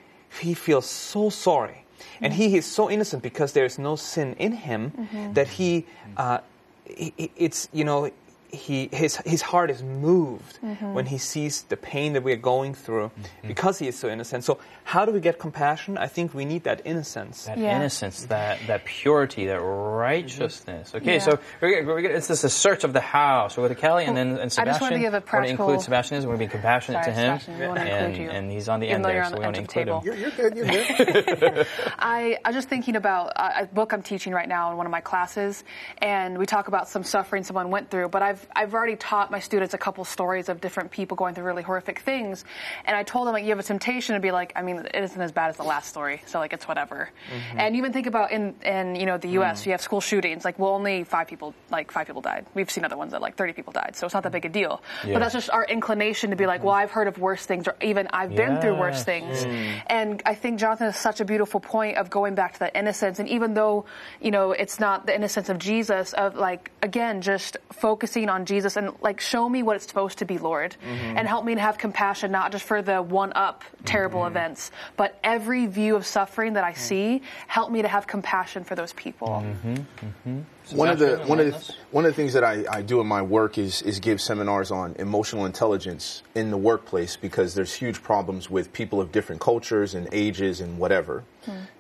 He 0.40 0.54
feels 0.54 0.87
so 0.87 1.28
sorry. 1.31 1.84
And 2.20 2.32
he 2.32 2.56
is 2.56 2.66
so 2.66 2.90
innocent 2.90 3.22
because 3.22 3.52
there 3.52 3.64
is 3.64 3.78
no 3.78 3.94
sin 3.96 4.34
in 4.38 4.52
him 4.52 5.08
that 5.34 5.46
he, 5.46 5.87
uh, 6.16 6.38
he- 6.84 7.12
he- 7.16 7.31
it's 7.37 7.69
you 7.72 7.84
know 7.84 8.10
he 8.52 8.88
his 8.93 9.17
his 9.24 9.41
heart 9.41 9.70
is 9.70 9.82
moved 9.82 10.58
mm-hmm. 10.62 10.93
when 10.93 11.06
he 11.06 11.17
sees 11.17 11.62
the 11.62 11.76
pain 11.76 12.12
that 12.12 12.22
we 12.22 12.32
are 12.32 12.36
going 12.36 12.74
through 12.74 13.08
mm-hmm. 13.08 13.48
because 13.48 13.79
he 13.79 13.88
is 13.88 13.98
so 13.98 14.08
innocent. 14.10 14.44
So 14.44 14.58
how 14.84 15.06
do 15.06 15.12
we 15.12 15.20
get 15.20 15.38
compassion? 15.38 15.96
I 15.96 16.06
think 16.06 16.34
we 16.34 16.44
need 16.44 16.65
that 16.65 16.82
innocence. 16.84 17.46
that 17.46 17.56
Yeah. 17.56 17.76
innocence, 17.76 18.26
that 18.26 18.58
that 18.67 18.84
purity, 18.84 19.46
that 19.46 19.60
righteousness. 19.60 20.88
Mm-hmm. 20.88 20.96
Okay, 20.98 21.15
Yeah. 21.15 21.19
so 21.20 21.38
we're, 21.60 21.82
gonna- 21.82 21.86
we're, 21.94 21.98
it's 22.10 22.29
this 22.29 22.44
a 22.44 22.50
search 22.50 22.84
of 22.84 22.93
the 22.93 23.00
house. 23.00 23.55
So 23.55 23.62
with 23.62 23.76
Kelly 23.79 24.05
and 24.05 24.17
then 24.17 24.29
and 24.32 24.41
I 24.41 24.44
just 24.44 24.56
Sebastian. 24.56 24.82
wanted 24.82 24.94
to 24.96 25.00
give 25.00 25.15
a 25.15 25.17
We're 25.17 25.20
gonna 25.20 25.26
practical- 25.26 25.69
include 25.70 25.81
Sebastian. 25.82 26.19
Is 26.19 26.26
we're 26.26 26.36
going 26.36 26.41
to 26.41 26.46
be 26.46 26.50
compassionate 26.50 27.05
Sorry, 27.05 27.15
to 27.17 27.20
him, 27.20 27.38
Sebastian, 27.41 27.88
and, 27.88 28.17
you. 28.17 28.29
and 28.31 28.50
he's 28.50 28.69
on 28.69 28.81
the 28.81 28.86
Even 28.86 28.96
end 28.96 29.05
though 29.05 29.08
there, 29.08 29.17
you're 29.17 29.24
on 29.24 29.31
so 29.31 29.34
the 29.36 29.41
we 29.41 29.46
want 29.46 29.56
end 29.56 29.69
to 29.69 29.81
of 29.81 29.86
the 30.05 30.12
include 30.12 30.15
him. 30.15 30.20
You're, 30.20 30.31
you're 30.31 30.50
good. 30.50 31.36
You're 31.36 31.36
good. 31.36 31.67
I, 31.98 32.38
I 32.44 32.48
was 32.48 32.56
just 32.56 32.69
thinking 32.69 32.96
about 32.96 33.32
uh, 33.36 33.50
a 33.62 33.67
book 33.67 33.93
I'm 33.93 34.03
teaching 34.03 34.32
right 34.32 34.48
now 34.48 34.70
in 34.70 34.76
one 34.76 34.86
of 34.86 34.93
my 34.93 35.00
classes, 35.00 35.65
and 35.98 36.36
we 36.38 36.44
talk 36.46 36.69
about 36.69 36.88
some 36.88 37.03
suffering 37.05 37.44
someone 37.44 37.70
went 37.70 37.91
through. 37.91 38.08
But 38.08 38.22
I've 38.22 38.42
I've 38.55 38.75
already 38.75 38.96
taught 38.96 39.31
my 39.31 39.41
students 39.41 39.75
a 39.75 39.79
couple 39.79 40.05
stories 40.05 40.49
of 40.49 40.61
different 40.61 40.91
people 40.91 41.17
going 41.17 41.34
through 41.34 41.44
really 41.44 41.63
horrific 41.63 42.01
things, 42.01 42.44
and 42.84 42.96
I 42.96 43.03
told 43.03 43.27
them 43.27 43.34
like 43.34 43.44
you 43.44 43.51
have 43.51 43.58
a 43.58 43.63
temptation 43.63 44.15
to 44.15 44.20
be 44.20 44.31
like, 44.31 44.53
I 44.56 44.63
mean, 44.63 44.79
it 44.79 44.94
isn't 44.94 45.20
as 45.20 45.32
bad 45.32 45.51
as 45.51 45.56
the 45.56 45.65
last 45.65 45.89
story, 45.89 46.22
so 46.27 46.39
like 46.39 46.53
it's 46.53 46.67
whatever. 46.67 47.11
Mm-hmm. 47.31 47.61
And 47.61 47.77
even 47.77 47.93
think 47.93 48.06
about 48.06 48.32
in 48.32 48.55
in 48.65 48.96
you 48.96 49.06
know 49.06 49.19
the 49.19 49.29
U.S. 49.41 49.61
Mm-hmm. 49.61 49.70
you 49.70 49.72
have 49.72 49.82
school 49.82 50.01
shootings, 50.01 50.44
like 50.44 50.58
well 50.58 50.72
only 50.72 51.05
five 51.05 51.29
people 51.29 51.55
like 51.70 51.91
five 51.91 52.06
people 52.06 52.22
died. 52.22 52.46
We've 52.55 52.70
seen 52.70 52.84
other 52.84 52.96
ones 52.96 53.13
that 53.13 53.20
like 53.20 53.37
30 53.37 53.53
people 53.53 53.72
died, 53.72 53.96
so 53.96 54.06
it's 54.06 54.15
not 54.15 54.22
that 54.25 54.32
big 54.32 54.44
a 54.44 54.49
deal. 54.49 54.82
Yeah. 55.05 55.15
But 55.15 55.20
that's 55.20 55.34
just 55.34 55.51
our 55.51 55.65
inclination 55.65 56.31
to 56.31 56.37
be 56.37 56.46
like, 56.46 56.63
well, 56.63 56.75
mm-hmm. 56.75 56.82
I've 56.82 56.91
heard 56.91 57.08
of 57.08 57.19
worse 57.19 57.44
things, 57.46 57.69
or 57.69 57.77
even 57.81 58.08
I've 58.13 58.34
been 58.34 58.61
through 58.61 58.79
worse 58.79 59.03
things. 59.05 59.44
Mm. 59.44 59.82
And 59.87 60.22
I 60.27 60.34
think 60.34 60.58
Jonathan 60.58 60.89
is 60.89 60.96
such 60.96 61.20
a 61.20 61.25
beautiful 61.25 61.61
point 61.61 61.96
of 61.99 62.11
going 62.11 62.34
back 62.34 62.55
to 62.55 62.58
that 62.61 62.77
innocence. 62.77 63.19
And 63.19 63.29
even 63.29 63.55
though, 63.55 63.84
you 64.20 64.31
know, 64.31 64.53
it's 64.53 64.81
not 64.81 65.06
the 65.06 65.15
innocence 65.15 65.49
of 65.49 65.58
Jesus, 65.58 66.13
of 66.13 66.34
like, 66.37 66.70
again, 66.82 67.22
just 67.22 67.56
focusing 67.72 68.29
on 68.32 68.44
Jesus 68.46 68.77
and 68.77 68.91
like 69.01 69.20
show 69.20 69.48
me 69.48 69.62
what 69.62 69.77
it's 69.77 69.86
supposed 69.86 70.19
to 70.19 70.24
be, 70.24 70.39
Lord, 70.39 70.77
Mm-hmm. 70.82 71.19
and 71.19 71.29
help 71.29 71.44
me 71.44 71.55
to 71.55 71.60
have 71.60 71.79
compassion 71.79 72.32
not 72.32 72.53
just 72.53 72.65
for 72.65 72.82
the 72.82 73.01
one 73.03 73.32
up 73.34 73.62
terrible 73.84 74.20
Mm-hmm. 74.20 74.36
events, 74.36 74.70
but 74.96 75.19
every 75.22 75.67
view 75.67 75.96
of 75.96 76.05
suffering 76.06 76.55
that 76.55 76.65
I 76.65 76.72
see. 76.72 77.22
Help 77.46 77.70
me 77.70 77.82
to 77.82 77.89
have 77.89 78.06
compassion 78.06 78.65
for 78.65 78.74
those 78.74 78.93
people. 78.93 79.44
Mm-hmm. 79.65 80.41
one 80.74 80.89
of 80.89 80.98
the 80.98 81.19
one 81.27 81.41
of 81.41 81.46
the 81.46 81.74
one 81.91 82.05
of 82.06 82.10
the 82.12 82.17
things 82.17 82.32
that 82.32 82.44
I, 82.44 82.65
I 82.70 82.82
do 82.82 83.01
in 83.01 83.06
my 83.06 83.22
work 83.22 83.58
is 83.58 83.82
is 83.82 84.01
give 84.01 84.20
seminars 84.20 84.70
on 84.70 84.94
emotional 84.98 85.44
intelligence 85.46 86.22
in 86.34 86.51
the 86.51 86.56
workplace 86.56 87.17
because 87.17 87.55
there's 87.55 87.74
huge 87.74 88.03
problems 88.03 88.48
with 88.48 88.72
people 88.72 89.01
of 89.01 89.12
different 89.12 89.41
cultures 89.41 89.94
and 89.94 90.08
ages 90.12 90.60
and 90.60 90.79
whatever. 90.79 91.24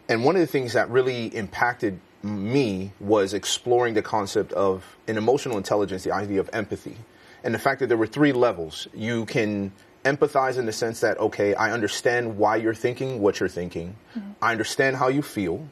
And 0.08 0.24
one 0.24 0.34
of 0.36 0.40
the 0.40 0.46
things 0.46 0.72
that 0.74 0.90
really 0.90 1.26
impacted 1.34 2.00
me 2.22 2.92
was 3.00 3.34
exploring 3.34 3.94
the 3.94 4.02
concept 4.02 4.52
of 4.52 4.96
an 5.08 5.16
emotional 5.16 5.56
intelligence, 5.56 6.04
the 6.04 6.12
idea 6.12 6.40
of 6.40 6.48
empathy, 6.52 6.96
and 7.44 7.54
the 7.54 7.58
fact 7.58 7.80
that 7.80 7.88
there 7.88 7.96
were 7.96 8.06
three 8.06 8.32
levels. 8.32 8.86
You 8.94 9.24
can 9.26 9.72
empathize 10.04 10.58
in 10.58 10.66
the 10.66 10.72
sense 10.72 11.00
that 11.00 11.18
okay, 11.18 11.54
I 11.54 11.72
understand 11.72 12.36
why 12.38 12.56
you're 12.56 12.74
thinking 12.74 13.20
what 13.20 13.40
you're 13.40 13.48
thinking. 13.48 13.96
Mm-hmm. 14.16 14.30
I 14.40 14.52
understand 14.52 14.96
how 14.96 15.08
you 15.08 15.22
feel. 15.22 15.68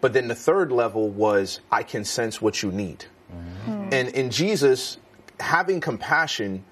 But 0.00 0.12
then 0.12 0.28
the 0.28 0.34
third 0.34 0.70
level 0.70 1.08
was 1.08 1.60
I 1.72 1.82
can 1.82 2.04
sense 2.04 2.40
what 2.40 2.62
you 2.62 2.70
need. 2.70 3.06
Mm-hmm. 3.32 3.88
And 3.92 4.08
in 4.10 4.30
Jesus, 4.30 4.98
having 5.40 5.80
compassion, 5.80 6.64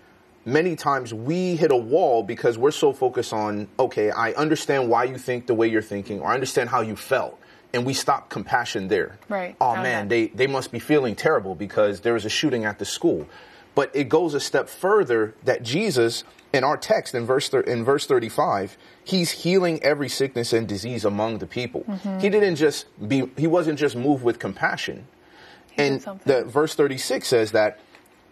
many 0.44 0.76
times 0.76 1.12
we 1.12 1.56
hit 1.56 1.72
a 1.72 1.76
wall 1.76 2.22
because 2.22 2.56
we're 2.56 2.70
so 2.70 2.92
focused 2.92 3.32
on, 3.32 3.68
okay, 3.78 4.10
I 4.10 4.32
understand 4.32 4.88
why 4.88 5.04
you 5.04 5.18
think 5.18 5.46
the 5.46 5.54
way 5.54 5.66
you're 5.66 5.82
thinking, 5.82 6.20
or 6.20 6.28
I 6.28 6.34
understand 6.34 6.68
how 6.68 6.82
you 6.82 6.96
felt. 6.96 7.38
And 7.72 7.84
we 7.84 7.92
stop 7.94 8.30
compassion 8.30 8.88
there. 8.88 9.18
Right. 9.28 9.56
Oh 9.60 9.72
Okay. 9.72 9.82
man, 9.82 10.08
they, 10.08 10.28
they 10.28 10.46
must 10.46 10.72
be 10.72 10.78
feeling 10.78 11.14
terrible 11.14 11.54
because 11.54 12.00
there 12.00 12.14
was 12.14 12.24
a 12.24 12.30
shooting 12.30 12.64
at 12.64 12.78
the 12.78 12.84
school. 12.84 13.26
But 13.74 13.90
it 13.94 14.08
goes 14.08 14.32
a 14.34 14.40
step 14.40 14.68
further 14.70 15.34
that 15.44 15.62
Jesus, 15.62 16.24
in 16.54 16.64
our 16.64 16.78
text 16.78 17.14
in 17.14 17.26
verse 17.26 17.50
thir- 17.50 17.60
in 17.60 17.84
verse 17.84 18.06
35, 18.06 18.78
he's 19.04 19.30
healing 19.30 19.82
every 19.82 20.08
sickness 20.08 20.54
and 20.54 20.66
disease 20.66 21.04
among 21.04 21.38
the 21.38 21.46
people. 21.46 21.84
He 22.20 22.30
didn't 22.30 22.56
just 22.56 22.86
be 23.06 23.28
he 23.36 23.46
wasn't 23.46 23.78
just 23.78 23.94
moved 23.94 24.24
with 24.24 24.38
compassion. 24.38 25.06
did 25.76 26.06
and 26.06 26.20
the 26.24 26.44
verse 26.44 26.74
36 26.74 27.28
says 27.28 27.52
that 27.52 27.78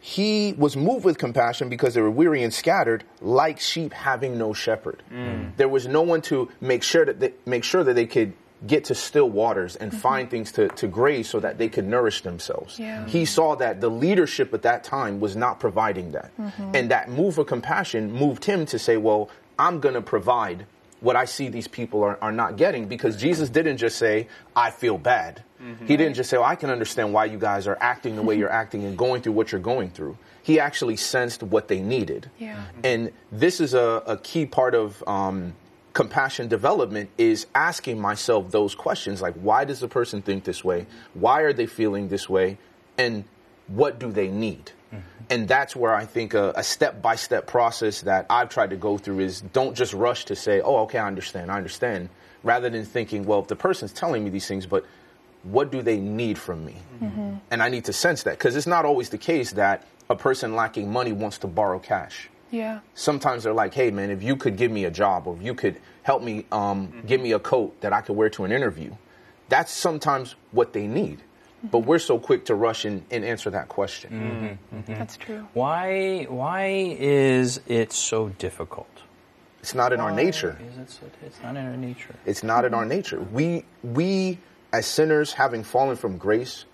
he 0.00 0.54
was 0.58 0.76
moved 0.76 1.04
with 1.04 1.18
compassion 1.18 1.68
because 1.68 1.92
they 1.94 2.00
were 2.00 2.10
weary 2.10 2.42
and 2.42 2.52
scattered 2.52 3.04
like 3.20 3.60
sheep 3.60 3.92
having 3.92 4.36
no 4.38 4.52
shepherd. 4.54 5.02
Mm. 5.12 5.56
There 5.56 5.68
was 5.68 5.86
no 5.86 6.02
one 6.02 6.20
to 6.22 6.50
make 6.60 6.82
sure 6.82 7.04
that 7.06 7.20
they, 7.20 7.32
make 7.46 7.64
sure 7.64 7.82
that 7.84 7.94
they 7.94 8.06
could 8.06 8.32
get 8.66 8.84
to 8.84 8.94
still 8.94 9.28
waters 9.28 9.76
and 9.76 9.90
mm-hmm. 9.90 10.00
find 10.00 10.30
things 10.30 10.52
to, 10.52 10.68
to 10.68 10.86
graze 10.86 11.28
so 11.28 11.40
that 11.40 11.58
they 11.58 11.68
could 11.68 11.86
nourish 11.86 12.22
themselves. 12.22 12.78
Yeah. 12.78 13.06
He 13.06 13.24
saw 13.24 13.54
that 13.56 13.80
the 13.80 13.90
leadership 13.90 14.54
at 14.54 14.62
that 14.62 14.84
time 14.84 15.20
was 15.20 15.36
not 15.36 15.60
providing 15.60 16.12
that. 16.12 16.36
Mm-hmm. 16.38 16.70
And 16.74 16.90
that 16.90 17.10
move 17.10 17.38
of 17.38 17.46
compassion 17.46 18.12
moved 18.12 18.44
him 18.44 18.66
to 18.66 18.78
say, 18.78 18.96
well, 18.96 19.28
I'm 19.58 19.80
going 19.80 19.94
to 19.94 20.02
provide 20.02 20.66
what 21.00 21.16
I 21.16 21.26
see 21.26 21.48
these 21.48 21.68
people 21.68 22.02
are, 22.02 22.18
are 22.22 22.32
not 22.32 22.56
getting 22.56 22.86
because 22.88 23.16
Jesus 23.16 23.50
didn't 23.50 23.76
just 23.76 23.98
say, 23.98 24.28
I 24.56 24.70
feel 24.70 24.96
bad. 24.96 25.42
Mm-hmm. 25.62 25.86
He 25.86 25.96
didn't 25.96 26.14
just 26.14 26.30
say, 26.30 26.38
well, 26.38 26.46
I 26.46 26.56
can 26.56 26.70
understand 26.70 27.12
why 27.12 27.26
you 27.26 27.38
guys 27.38 27.66
are 27.66 27.76
acting 27.80 28.16
the 28.16 28.22
way 28.22 28.36
you're 28.36 28.50
acting 28.50 28.84
and 28.84 28.96
going 28.96 29.22
through 29.22 29.34
what 29.34 29.52
you're 29.52 29.60
going 29.60 29.90
through. 29.90 30.16
He 30.42 30.58
actually 30.60 30.96
sensed 30.96 31.42
what 31.42 31.68
they 31.68 31.80
needed. 31.80 32.30
Yeah. 32.38 32.64
And 32.82 33.12
this 33.30 33.60
is 33.60 33.74
a, 33.74 34.02
a 34.06 34.16
key 34.18 34.46
part 34.46 34.74
of 34.74 35.02
um, 35.06 35.54
compassion 35.94 36.48
development 36.48 37.08
is 37.16 37.46
asking 37.54 38.00
myself 38.00 38.50
those 38.50 38.74
questions 38.74 39.22
like, 39.22 39.34
why 39.34 39.64
does 39.64 39.78
the 39.78 39.88
person 39.88 40.20
think 40.20 40.44
this 40.44 40.62
way? 40.62 40.86
Why 41.14 41.42
are 41.42 41.52
they 41.52 41.66
feeling 41.66 42.08
this 42.08 42.28
way? 42.28 42.58
And 42.98 43.24
what 43.68 43.98
do 44.00 44.10
they 44.10 44.28
need? 44.28 44.72
Mm-hmm. 44.92 44.98
And 45.30 45.48
that's 45.48 45.74
where 45.74 45.94
I 45.94 46.04
think 46.04 46.34
a, 46.34 46.52
a 46.56 46.64
step-by-step 46.64 47.46
process 47.46 48.02
that 48.02 48.26
I've 48.28 48.48
tried 48.48 48.70
to 48.70 48.76
go 48.76 48.98
through 48.98 49.20
is 49.20 49.40
don't 49.40 49.76
just 49.76 49.94
rush 49.94 50.26
to 50.26 50.36
say, 50.36 50.60
oh, 50.60 50.78
okay, 50.82 50.98
I 50.98 51.06
understand, 51.06 51.50
I 51.50 51.56
understand, 51.56 52.10
rather 52.42 52.68
than 52.68 52.84
thinking, 52.84 53.24
well, 53.24 53.38
if 53.38 53.46
the 53.46 53.56
person's 53.56 53.92
telling 53.92 54.24
me 54.24 54.30
these 54.30 54.48
things, 54.48 54.66
but 54.66 54.84
what 55.44 55.70
do 55.70 55.80
they 55.80 55.98
need 55.98 56.38
from 56.38 56.64
me? 56.64 56.76
Mm-hmm. 57.00 57.36
And 57.52 57.62
I 57.62 57.68
need 57.68 57.84
to 57.84 57.92
sense 57.92 58.24
that 58.24 58.32
because 58.32 58.56
it's 58.56 58.66
not 58.66 58.84
always 58.84 59.10
the 59.10 59.18
case 59.18 59.52
that 59.52 59.86
a 60.10 60.16
person 60.16 60.56
lacking 60.56 60.92
money 60.92 61.12
wants 61.12 61.38
to 61.38 61.46
borrow 61.46 61.78
cash 61.78 62.28
Yeah. 62.54 62.80
sometimes 62.94 63.42
they're 63.42 63.52
like, 63.52 63.74
hey, 63.74 63.90
man, 63.90 64.10
if 64.10 64.22
you 64.22 64.36
could 64.36 64.56
give 64.56 64.70
me 64.70 64.84
a 64.84 64.90
job 64.90 65.26
or 65.26 65.36
if 65.36 65.42
you 65.42 65.54
could 65.54 65.80
help 66.02 66.22
me 66.22 66.46
um, 66.52 66.88
mm-hmm. 66.88 67.06
give 67.06 67.20
me 67.20 67.32
a 67.32 67.38
coat 67.38 67.80
that 67.80 67.92
I 67.92 68.00
could 68.00 68.16
wear 68.16 68.30
to 68.30 68.44
an 68.44 68.52
interview, 68.52 68.94
that's 69.48 69.72
sometimes 69.72 70.36
what 70.52 70.72
they 70.72 70.86
need. 70.86 71.18
Mm-hmm. 71.18 71.68
But 71.68 71.80
we're 71.80 71.98
so 71.98 72.18
quick 72.18 72.44
to 72.46 72.54
rush 72.54 72.84
and, 72.84 73.04
and 73.10 73.24
answer 73.24 73.50
that 73.50 73.68
question. 73.68 74.58
Mm-hmm. 74.70 74.94
That's 74.94 75.16
true. 75.16 75.48
Why 75.52 76.26
why 76.28 76.96
is 76.98 77.60
it 77.66 77.92
so 77.92 78.28
difficult? 78.28 78.88
It's 79.60 79.74
not 79.74 79.94
in 79.94 80.00
our 80.00 80.12
nature. 80.12 80.58
Is 80.70 80.78
it 80.78 80.90
so, 80.90 81.06
it's 81.24 81.40
not 81.42 81.56
in 81.56 81.64
our 81.64 81.76
nature. 81.76 82.14
It's 82.26 82.42
not 82.42 82.66
in 82.66 82.74
our 82.74 82.84
nature. 82.84 83.20
We, 83.20 83.64
we, 83.82 84.38
as 84.74 84.84
sinners, 84.84 85.32
having 85.32 85.64
fallen 85.64 85.96
from 85.96 86.18
grace, 86.18 86.66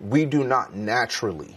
we 0.00 0.24
do 0.24 0.42
not 0.42 0.74
naturally 0.74 1.56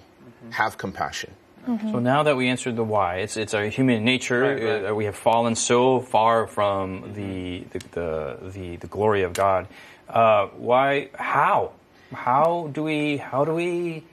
have 0.52 0.78
compassion. 0.78 1.34
So 1.65 2.00
now 2.00 2.24
that 2.24 2.36
we 2.36 2.50
answered 2.50 2.75
the 2.75 2.84
why, 2.84 3.17
it's 3.17 3.38
it's 3.38 3.53
our 3.53 3.65
human 3.65 4.03
nature. 4.03 4.41
Right, 4.41 4.63
right. 4.63 4.89
Uh, 4.91 4.96
we 4.96 5.05
have 5.05 5.15
fallen 5.15 5.55
so 5.55 6.01
far 6.01 6.46
from 6.48 7.13
the 7.13 7.63
the 7.72 7.79
the, 7.91 8.38
the, 8.50 8.75
the 8.77 8.88
glory 8.88 9.24
of 9.24 9.34
God. 9.34 9.67
Uh, 10.10 10.48
why? 10.48 11.10
How? 11.13 11.72
How 12.13 12.70
do 12.74 12.84
we? 12.84 13.17
How 13.17 13.46
do 13.46 13.53
we? 13.53 14.03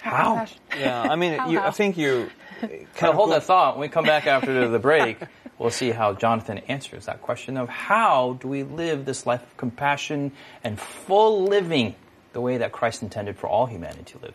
How? 0.00 0.34
Compassion. 0.34 0.60
Yeah, 0.78 1.02
I 1.02 1.16
mean, 1.16 1.38
How, 1.38 1.48
you, 1.48 1.60
I 1.60 1.70
think 1.70 1.96
you 1.96 2.30
kind 2.60 2.86
Now, 3.02 3.10
of 3.10 3.14
hold 3.14 3.30
that 3.30 3.44
thought. 3.44 3.76
When 3.76 3.82
we 3.82 3.88
come 3.88 4.04
back 4.04 4.26
after 4.26 4.68
the 4.68 4.78
break, 4.78 5.18
we'll 5.58 5.70
see 5.70 5.90
how 5.90 6.12
Jonathan 6.12 6.58
answers 6.68 7.06
that 7.06 7.22
question 7.22 7.56
of 7.56 7.68
how 7.68 8.38
do 8.40 8.48
we 8.48 8.62
live 8.62 9.04
this 9.04 9.26
life 9.26 9.42
of 9.42 9.56
compassion 9.56 10.32
and 10.64 10.78
full 10.78 11.44
living 11.44 11.94
the 12.32 12.40
way 12.40 12.58
that 12.58 12.72
Christ 12.72 13.02
intended 13.02 13.36
for 13.36 13.48
all 13.48 13.66
humanity 13.66 14.12
to 14.12 14.18
live. 14.18 14.34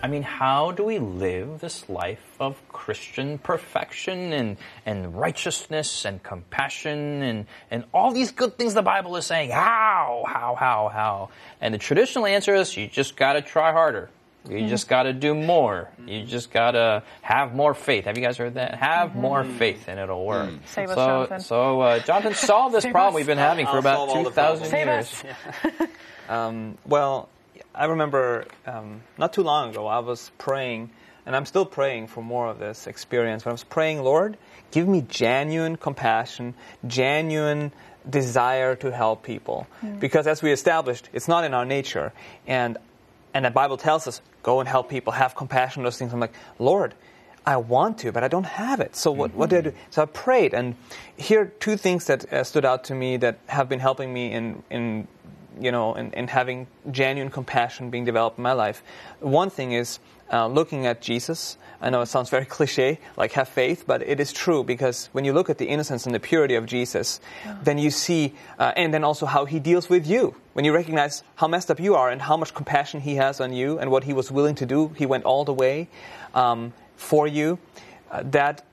I 0.00 0.06
mean, 0.06 0.22
how 0.22 0.70
do 0.70 0.84
we 0.84 1.00
live 1.00 1.58
this 1.60 1.88
life 1.88 2.22
of 2.38 2.56
Christian 2.68 3.38
perfection 3.38 4.32
and, 4.32 4.56
and 4.86 5.16
righteousness 5.18 6.04
and 6.04 6.22
compassion 6.22 7.22
and, 7.22 7.46
and 7.70 7.82
all 7.92 8.12
these 8.12 8.30
good 8.30 8.56
things 8.56 8.74
the 8.74 8.82
Bible 8.82 9.16
is 9.16 9.26
saying? 9.26 9.50
How? 9.50 10.24
How, 10.24 10.54
how, 10.54 10.88
how? 10.92 11.30
And 11.60 11.74
the 11.74 11.78
traditional 11.78 12.26
answer 12.26 12.54
is 12.54 12.76
you 12.76 12.86
just 12.86 13.16
gotta 13.16 13.42
try 13.42 13.72
harder. 13.72 14.08
You 14.48 14.68
just 14.68 14.88
gotta 14.88 15.12
do 15.12 15.34
more. 15.34 15.90
You 16.06 16.24
just 16.24 16.52
gotta 16.52 17.02
have 17.22 17.54
more 17.54 17.74
faith. 17.74 18.04
Have 18.04 18.16
you 18.16 18.22
guys 18.24 18.36
heard 18.38 18.54
that? 18.54 18.74
Have 18.76 19.16
more 19.16 19.42
faith 19.42 19.88
and 19.88 19.98
it'll 19.98 20.24
work. 20.24 20.50
Save 20.66 20.90
us, 20.90 20.94
so, 20.94 21.06
Jonathan. 21.06 21.40
so 21.40 21.80
uh, 21.80 21.98
Jonathan 21.98 22.34
solved 22.34 22.72
this 22.74 22.82
Save 22.84 22.92
problem 22.92 23.14
us. 23.14 23.16
we've 23.16 23.26
been 23.26 23.36
having 23.36 23.66
for 23.66 23.72
I'll 23.72 23.78
about 23.80 24.08
solve 24.10 24.10
all 24.10 24.22
the 24.24 24.30
2,000 24.30 24.70
problems. 24.70 24.70
Save 24.70 24.86
years. 24.86 25.24
us. 25.64 25.88
Um, 26.28 26.76
well, 26.84 27.30
I 27.78 27.84
remember 27.84 28.44
um, 28.66 29.02
not 29.18 29.32
too 29.32 29.44
long 29.44 29.70
ago, 29.70 29.86
I 29.86 30.00
was 30.00 30.32
praying, 30.36 30.90
and 31.24 31.36
I'm 31.36 31.46
still 31.46 31.64
praying 31.64 32.08
for 32.08 32.24
more 32.24 32.48
of 32.48 32.58
this 32.58 32.88
experience. 32.88 33.44
But 33.44 33.50
I 33.50 33.52
was 33.52 33.62
praying, 33.62 34.02
Lord, 34.02 34.36
give 34.72 34.88
me 34.88 35.02
genuine 35.02 35.76
compassion, 35.76 36.54
genuine 36.88 37.70
desire 38.10 38.74
to 38.76 38.90
help 38.90 39.22
people. 39.22 39.68
Because 40.00 40.26
as 40.26 40.42
we 40.42 40.50
established, 40.50 41.08
it's 41.12 41.28
not 41.28 41.44
in 41.44 41.54
our 41.54 41.64
nature. 41.64 42.12
And, 42.48 42.78
and 43.32 43.44
the 43.44 43.50
Bible 43.50 43.76
tells 43.76 44.08
us, 44.08 44.22
go 44.42 44.58
and 44.58 44.68
help 44.68 44.90
people, 44.90 45.12
have 45.12 45.36
compassion, 45.36 45.80
on 45.80 45.84
those 45.84 45.98
things. 45.98 46.12
I'm 46.12 46.18
like, 46.18 46.34
Lord, 46.58 46.94
I 47.46 47.58
want 47.58 47.98
to, 47.98 48.10
but 48.10 48.24
I 48.24 48.28
don't 48.28 48.44
have 48.44 48.80
it. 48.80 48.96
So 48.96 49.12
what, 49.12 49.34
what 49.34 49.50
do 49.50 49.56
I 49.56 49.60
do? 49.60 49.72
So 49.90 50.02
I 50.02 50.06
prayed, 50.06 50.52
and 50.52 50.74
here 51.16 51.42
are 51.42 51.46
two 51.46 51.76
things 51.76 52.06
that 52.06 52.30
uh, 52.32 52.42
stood 52.42 52.64
out 52.64 52.84
to 52.84 52.94
me 52.94 53.18
that 53.18 53.38
have 53.46 53.68
been 53.68 53.80
helping 53.80 54.12
me 54.12 54.32
in, 54.32 54.62
in 54.68 55.06
you 55.60 55.72
know, 55.72 55.94
in, 55.94 56.12
in 56.12 56.28
having 56.28 56.66
genuine 56.90 57.30
compassion 57.30 57.90
being 57.90 58.04
developed 58.04 58.38
in 58.38 58.42
my 58.42 58.52
life. 58.52 58.82
One 59.20 59.50
thing 59.50 59.72
is 59.72 59.98
uh, 60.32 60.46
looking 60.46 60.86
at 60.86 61.00
Jesus. 61.00 61.56
I 61.80 61.90
know 61.90 62.00
it 62.02 62.06
sounds 62.06 62.30
very 62.30 62.44
cliche, 62.56 62.98
like 63.16 63.32
have 63.32 63.48
faith, 63.48 63.84
but 63.86 64.02
it 64.02 64.20
is 64.20 64.32
true 64.32 64.64
because 64.64 65.08
when 65.12 65.24
you 65.24 65.32
look 65.32 65.50
at 65.50 65.58
the 65.58 65.66
innocence 65.66 66.06
and 66.06 66.14
the 66.14 66.20
purity 66.20 66.54
of 66.54 66.66
Jesus, 66.66 67.20
then 67.62 67.78
you 67.78 67.90
see, 67.90 68.34
uh, 68.58 68.72
and 68.76 68.92
then 68.92 69.04
also 69.04 69.26
how 69.26 69.44
he 69.44 69.58
deals 69.58 69.88
with 69.88 70.06
you. 70.06 70.34
When 70.52 70.64
you 70.64 70.72
recognize 70.74 71.22
how 71.36 71.48
messed 71.48 71.70
up 71.70 71.80
you 71.80 71.94
are 71.94 72.10
and 72.10 72.20
how 72.20 72.36
much 72.36 72.54
compassion 72.54 73.00
he 73.00 73.16
has 73.16 73.40
on 73.40 73.52
you 73.52 73.78
and 73.78 73.90
what 73.90 74.04
he 74.04 74.12
was 74.12 74.30
willing 74.30 74.56
to 74.56 74.66
do, 74.66 74.88
he 74.96 75.06
went 75.06 75.24
all 75.24 75.44
the 75.44 75.54
way 75.54 75.88
um, 76.34 76.72
for 76.96 77.26
you. 77.26 77.58
Uh, 78.10 78.22
that 78.24 78.64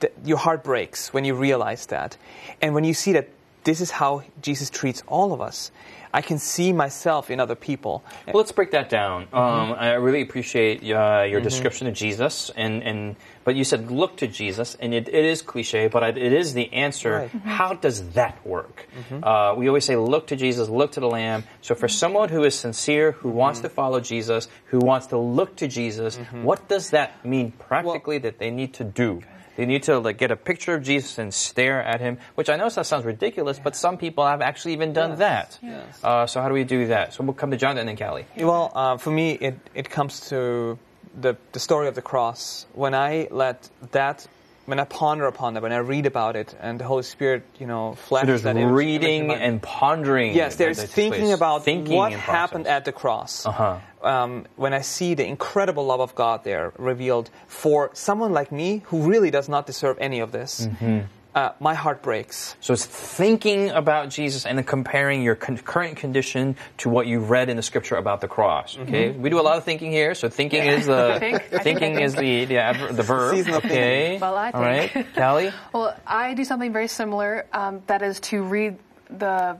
th- 0.00 0.12
your 0.24 0.38
heart 0.38 0.64
breaks 0.64 1.12
when 1.12 1.24
you 1.24 1.34
realize 1.34 1.86
that. 1.86 2.16
And 2.60 2.74
when 2.74 2.84
you 2.84 2.94
see 2.94 3.12
that 3.12 3.28
this 3.64 3.80
is 3.80 3.90
how 3.90 4.22
Jesus 4.40 4.70
treats 4.70 5.02
all 5.06 5.32
of 5.32 5.40
us. 5.40 5.70
I 6.14 6.20
can 6.20 6.38
see 6.38 6.74
myself 6.74 7.30
in 7.30 7.40
other 7.40 7.54
people. 7.54 8.04
Well, 8.26 8.36
let's 8.36 8.52
break 8.52 8.72
that 8.72 8.90
down. 8.90 9.28
Mm-hmm. 9.28 9.34
Um, 9.34 9.72
I 9.72 9.94
really 9.94 10.20
appreciate 10.20 10.82
uh, 10.82 11.22
your 11.22 11.40
description 11.40 11.86
of 11.86 11.94
Jesus, 11.94 12.50
and, 12.54 12.82
and 12.82 13.16
but 13.44 13.54
you 13.54 13.64
said 13.64 13.90
look 13.90 14.18
to 14.18 14.26
Jesus, 14.26 14.76
and 14.78 14.92
it, 14.92 15.08
it 15.08 15.24
is 15.24 15.40
cliche, 15.40 15.88
but 15.88 16.02
it 16.18 16.32
is 16.34 16.52
the 16.52 16.70
answer. 16.74 17.12
Right. 17.12 17.28
Mm-hmm. 17.32 17.48
How 17.48 17.72
does 17.72 18.10
that 18.10 18.46
work? 18.46 18.86
Uh, 19.10 19.54
we 19.56 19.68
always 19.68 19.86
say 19.86 19.96
look 19.96 20.26
to 20.26 20.36
Jesus, 20.36 20.68
look 20.68 20.92
to 20.92 21.00
the 21.00 21.08
Lamb. 21.08 21.44
So 21.62 21.74
for 21.74 21.88
someone 21.88 22.28
who 22.28 22.44
is 22.44 22.54
sincere, 22.54 23.12
who 23.12 23.30
wants 23.30 23.60
Mm-hmm. 23.60 23.68
to 23.68 23.74
follow 23.74 24.00
Jesus, 24.00 24.48
who 24.66 24.80
wants 24.80 25.08
to 25.08 25.18
look 25.18 25.56
to 25.56 25.68
Jesus, 25.68 26.16
what 26.42 26.68
does 26.68 26.90
that 26.90 27.24
mean 27.24 27.52
practically 27.52 28.18
that 28.18 28.38
they 28.38 28.50
need 28.50 28.74
to 28.74 28.84
do? 28.84 29.22
They 29.56 29.66
need 29.66 29.82
to 29.84 29.98
like 29.98 30.18
get 30.18 30.30
a 30.30 30.36
picture 30.36 30.74
of 30.74 30.82
Jesus 30.82 31.18
and 31.18 31.32
stare 31.32 31.82
at 31.82 32.00
him, 32.00 32.18
which 32.34 32.48
I 32.48 32.56
know 32.56 32.68
that 32.68 32.86
sounds 32.86 33.04
ridiculous, 33.04 33.58
but 33.58 33.76
some 33.76 33.98
people 33.98 34.26
have 34.26 34.40
actually 34.40 34.72
even 34.72 34.92
done 34.92 35.18
that. 35.18 35.58
Uh, 36.02 36.26
so 36.26 36.40
how 36.40 36.48
do 36.48 36.54
we 36.54 36.64
do 36.64 36.86
that? 36.88 37.12
So 37.14 37.24
we'll 37.24 37.34
come 37.34 37.50
to 37.50 37.56
John 37.56 37.76
and 37.78 37.88
then 37.88 37.96
Callie. 37.96 38.26
Well, 38.36 38.72
uh, 38.74 38.96
for 38.96 39.10
me, 39.10 39.32
it, 39.32 39.58
it 39.74 39.90
comes 39.90 40.28
to 40.30 40.78
the, 41.20 41.36
the 41.52 41.60
story 41.60 41.88
of 41.88 41.94
the 41.94 42.02
cross. 42.02 42.66
When 42.72 42.94
I 42.94 43.28
let 43.30 43.68
that, 43.92 44.26
when 44.72 44.80
I 44.80 44.84
ponder 44.84 45.26
upon 45.26 45.52
that, 45.52 45.62
when 45.62 45.70
I 45.72 45.84
read 45.84 46.06
about 46.06 46.34
it, 46.34 46.56
and 46.58 46.80
the 46.80 46.84
Holy 46.84 47.02
Spirit, 47.02 47.42
you 47.60 47.66
know, 47.66 47.92
flashes 48.08 48.26
There's 48.28 48.42
that 48.44 48.56
image- 48.56 48.62
image 48.62 48.70
in 48.70 48.74
reading 48.74 49.26
my- 49.26 49.34
and 49.34 49.60
pondering. 49.60 50.32
Yes, 50.34 50.56
there's 50.56 50.82
thinking 50.82 51.24
place. 51.28 51.34
about 51.34 51.64
Thinking 51.66 51.94
what 51.94 52.12
happened 52.14 52.66
at 52.66 52.86
the 52.86 52.92
cross. 52.92 53.44
Uh-huh. 53.44 53.76
Um, 54.02 54.46
when 54.56 54.72
I 54.72 54.80
see 54.80 55.12
the 55.12 55.26
incredible 55.26 55.84
love 55.84 56.00
of 56.00 56.14
God 56.14 56.42
there 56.44 56.72
revealed 56.78 57.28
for 57.46 57.90
someone 57.92 58.32
like 58.32 58.50
me 58.50 58.80
who 58.86 59.02
really 59.12 59.30
does 59.30 59.46
not 59.46 59.66
deserve 59.66 59.98
any 60.00 60.20
of 60.20 60.32
this, 60.32 60.66
Mm-hmm. 60.66 61.00
Uh, 61.34 61.50
my 61.60 61.74
heart 61.74 62.02
breaks. 62.02 62.54
So 62.60 62.72
it's 62.72 62.84
thinking 62.84 63.70
about 63.70 64.10
Jesus 64.10 64.44
and 64.46 64.58
then 64.58 64.64
comparing 64.64 65.22
your 65.22 65.34
con- 65.34 65.56
current 65.58 65.96
condition 65.96 66.56
to 66.78 66.88
what 66.90 67.06
you 67.06 67.20
read 67.20 67.48
in 67.48 67.56
the 67.56 67.62
scripture 67.62 67.96
about 67.96 68.20
the 68.20 68.28
cross. 68.28 68.76
Okay, 68.78 69.10
we 69.10 69.30
do 69.30 69.40
a 69.40 69.42
lot 69.42 69.56
of 69.56 69.64
thinking 69.64 69.90
here. 69.92 70.14
So 70.14 70.28
thinking 70.28 70.62
is 70.64 70.86
the 70.86 71.16
Think. 71.20 71.36
I 71.52 71.58
think 71.62 71.78
thinking 71.80 72.00
is 72.00 72.14
the 72.14 72.44
the, 72.44 72.58
adver- 72.58 72.92
the 72.92 73.02
verb. 73.02 73.34
Season 73.34 73.54
of 73.54 73.64
okay, 73.64 74.18
Well, 74.20 74.36
I 74.36 74.50
think. 74.50 74.54
all 74.56 74.62
right. 74.62 75.14
Callie. 75.14 75.52
Well, 75.72 75.96
I 76.06 76.34
do 76.34 76.44
something 76.44 76.72
very 76.72 76.88
similar. 76.88 77.46
Um, 77.52 77.82
that 77.86 78.02
is 78.02 78.20
to 78.20 78.42
read 78.42 78.76
the 79.10 79.56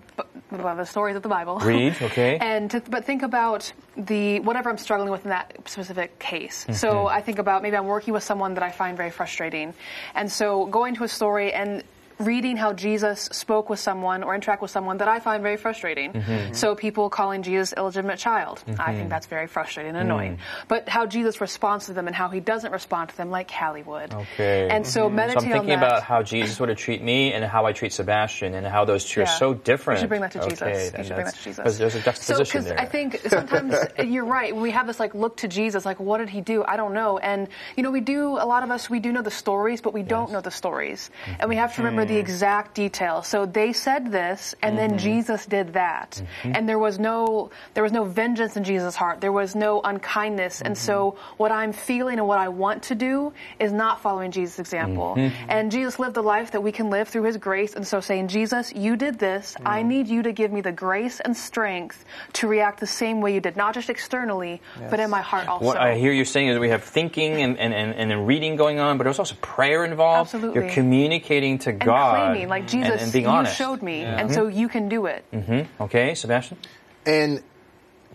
well, 0.50 0.76
the 0.76 0.84
stories 0.84 1.16
of 1.16 1.22
the 1.22 1.28
Bible. 1.28 1.58
Read, 1.58 1.96
okay. 2.00 2.38
and 2.40 2.70
to, 2.70 2.80
but 2.80 3.04
think 3.04 3.22
about 3.22 3.72
the 3.96 4.40
whatever 4.40 4.70
I'm 4.70 4.78
struggling 4.78 5.10
with 5.10 5.24
in 5.24 5.30
that 5.30 5.56
specific 5.66 6.18
case. 6.18 6.64
Mm-hmm. 6.64 6.72
So 6.74 7.06
I 7.06 7.20
think 7.20 7.38
about 7.38 7.62
maybe 7.62 7.76
I'm 7.76 7.86
working 7.86 8.14
with 8.14 8.22
someone 8.22 8.54
that 8.54 8.62
I 8.62 8.70
find 8.70 8.96
very 8.96 9.10
frustrating, 9.10 9.74
and 10.14 10.30
so 10.30 10.66
going 10.66 10.94
to 10.96 11.04
a 11.04 11.08
story 11.08 11.52
and 11.52 11.82
reading 12.24 12.56
how 12.56 12.72
Jesus 12.72 13.28
spoke 13.32 13.68
with 13.70 13.80
someone 13.80 14.22
or 14.22 14.34
interact 14.34 14.62
with 14.62 14.70
someone 14.70 14.98
that 14.98 15.08
I 15.08 15.20
find 15.20 15.42
very 15.42 15.56
frustrating. 15.56 16.12
Mm-hmm. 16.12 16.54
So 16.54 16.74
people 16.74 17.10
calling 17.10 17.42
Jesus 17.42 17.74
illegitimate 17.76 18.18
child, 18.18 18.62
I 18.78 18.94
think 18.94 19.10
that's 19.10 19.26
very 19.26 19.46
frustrating 19.46 19.94
and 19.94 19.98
annoying. 20.10 20.36
Mm. 20.36 20.68
But 20.68 20.88
how 20.88 21.06
Jesus 21.06 21.40
responds 21.40 21.86
to 21.86 21.92
them 21.92 22.06
and 22.06 22.16
how 22.16 22.28
he 22.28 22.40
doesn't 22.40 22.72
respond 22.72 23.10
to 23.10 23.16
them 23.16 23.30
like 23.30 23.50
Callie 23.50 23.82
would. 23.82 24.14
Okay. 24.14 24.68
And 24.70 24.86
so 24.86 25.08
meditating. 25.08 25.50
So 25.50 25.56
I'm 25.56 25.60
thinking 25.60 25.78
about 25.78 26.02
how 26.02 26.22
Jesus 26.22 26.58
would 26.60 26.76
treat 26.76 27.02
me 27.02 27.32
and 27.32 27.44
how 27.44 27.66
I 27.66 27.72
treat 27.72 27.92
Sebastian 27.92 28.54
and 28.54 28.66
how 28.66 28.84
those 28.84 29.04
two 29.04 29.22
are 29.22 29.26
so 29.26 29.54
different. 29.54 29.98
You 29.98 30.02
should 30.02 30.08
bring 30.08 30.20
that 30.22 30.32
to 30.32 30.40
Jesus. 30.40 30.62
Okay, 30.62 30.84
You 30.86 30.90
and 30.94 31.06
should 31.06 31.14
bring 31.14 31.26
that 31.26 31.34
to 31.34 31.42
Jesus. 31.42 31.56
Because 31.58 31.78
there's 31.78 31.94
a 31.94 31.98
So, 31.98 32.04
juxtaposition 32.04 32.62
because 32.62 32.64
there. 32.68 32.80
I 32.80 32.86
think 32.86 33.20
sometimes 33.28 33.74
you're 34.04 34.24
right. 34.24 34.54
We 34.54 34.70
have 34.70 34.86
this 34.86 35.00
like 35.00 35.14
look 35.14 35.38
to 35.38 35.48
Jesus, 35.48 35.84
like 35.84 36.00
what 36.00 36.18
did 36.18 36.28
he 36.28 36.40
do? 36.40 36.64
I 36.64 36.76
don't 36.76 36.94
know. 36.94 37.18
And 37.18 37.48
you 37.76 37.82
know, 37.82 37.90
we 37.90 38.00
do. 38.00 38.38
A 38.38 38.46
lot 38.46 38.62
of 38.62 38.70
us 38.70 38.88
we 38.88 39.00
do 39.00 39.12
know 39.12 39.22
the 39.22 39.30
stories, 39.30 39.80
but 39.80 39.92
we 39.92 40.02
don't 40.02 40.32
know 40.32 40.40
the 40.40 40.50
stories, 40.50 41.10
and 41.38 41.48
we 41.48 41.56
have 41.56 41.74
to 41.76 41.82
remember 41.82 42.02
Mm-hmm. 42.02 42.11
The 42.12 42.18
exact 42.20 42.74
details. 42.74 43.26
So 43.26 43.46
they 43.46 43.72
said 43.72 44.12
this, 44.12 44.54
and 44.62 44.76
then 44.78 44.98
Jesus 44.98 45.46
did 45.46 45.72
that, 45.74 46.22
Mm-hmm. 46.22 46.52
and 46.56 46.68
there 46.68 46.78
was 46.78 46.98
no 46.98 47.50
there 47.74 47.82
was 47.82 47.92
no 47.92 48.04
vengeance 48.04 48.56
in 48.56 48.64
Jesus' 48.64 48.94
heart. 48.96 49.20
There 49.20 49.32
was 49.32 49.54
no 49.54 49.80
unkindness, 49.82 50.60
and 50.60 50.76
so 50.76 50.92
Mm-hmm. 51.12 51.34
what 51.42 51.52
I'm 51.52 51.72
feeling 51.72 52.18
and 52.18 52.28
what 52.28 52.38
I 52.38 52.48
want 52.48 52.84
to 52.84 52.94
do 52.94 53.32
is 53.58 53.72
not 53.72 54.00
following 54.02 54.30
Jesus' 54.30 54.58
example. 54.58 55.14
Mm-hmm. 55.16 55.50
And 55.50 55.70
Jesus 55.70 55.98
lived 55.98 56.14
the 56.14 56.22
life 56.22 56.52
that 56.52 56.62
we 56.62 56.72
can 56.72 56.90
live 56.90 57.08
through 57.08 57.24
His 57.24 57.36
grace, 57.36 57.74
and 57.74 57.86
so 57.86 58.00
saying, 58.00 58.28
Jesus, 58.28 58.72
you 58.72 58.96
did 58.96 59.18
this. 59.18 59.54
Mm. 59.60 59.62
I 59.66 59.82
need 59.82 60.08
you 60.08 60.22
to 60.22 60.32
give 60.32 60.52
me 60.52 60.60
the 60.60 60.72
grace 60.72 61.20
and 61.20 61.36
strength 61.36 62.04
to 62.34 62.48
react 62.48 62.80
the 62.80 62.86
same 62.86 63.20
way 63.20 63.34
you 63.34 63.40
did, 63.40 63.56
not 63.56 63.74
just 63.74 63.88
externally, 63.90 64.60
but 64.90 65.00
in 65.00 65.10
my 65.10 65.22
heart 65.22 65.48
also. 65.48 65.64
What 65.64 65.76
I 65.78 65.96
hear 65.96 66.12
you 66.12 66.24
saying 66.24 66.48
is 66.48 66.58
we 66.58 66.68
have 66.70 66.84
thinking 66.84 67.40
and, 67.42 67.58
and, 67.58 67.72
and, 67.74 68.12
and 68.12 68.26
reading 68.26 68.56
going 68.56 68.78
on, 68.78 68.98
but 68.98 69.04
there's 69.04 69.18
also 69.18 69.36
prayer 69.40 69.84
involved. 69.84 70.34
Absolutely. 70.34 70.60
You're 70.62 70.70
communicating 70.70 71.58
to 71.60 71.70
and 71.70 71.80
God. 71.92 72.30
claiming, 72.32 72.48
like 72.48 72.66
Jesus, 72.66 72.92
and, 72.92 73.00
and 73.00 73.12
being 73.12 73.24
you 73.24 73.30
honest. 73.30 73.56
showed 73.56 73.82
me, 73.82 74.02
and 74.02 74.32
so 74.32 74.46
you 74.48 74.68
can 74.68 74.88
do 74.88 75.06
it. 75.06 75.24
Mm-hmm. 75.32 75.82
Okay, 75.82 76.14
Sebastian? 76.14 76.58
And 77.06 77.42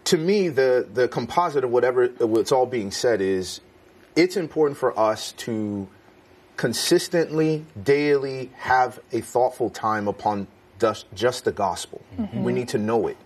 to 0.06 0.18
me, 0.18 0.50
the 0.50 0.88
the 0.92 1.08
composite 1.08 1.64
of 1.64 1.72
whatever 1.72 2.08
what's 2.20 2.52
all 2.52 2.66
being 2.66 2.92
said 2.92 3.22
is, 3.22 3.62
it's 4.16 4.38
important 4.38 4.78
for 4.78 4.98
us 4.98 5.32
to 5.34 5.88
consistently, 6.58 7.66
daily 7.82 8.52
have 8.56 9.00
a 9.12 9.22
thoughtful 9.22 9.70
time 9.70 10.08
upon 10.08 10.48
just, 10.80 11.06
just 11.14 11.46
the 11.46 11.52
gospel. 11.52 12.02
Mm-hmm. 12.18 12.44
We 12.44 12.52
need 12.52 12.70
to 12.70 12.78
know 12.78 13.08
it, 13.08 13.18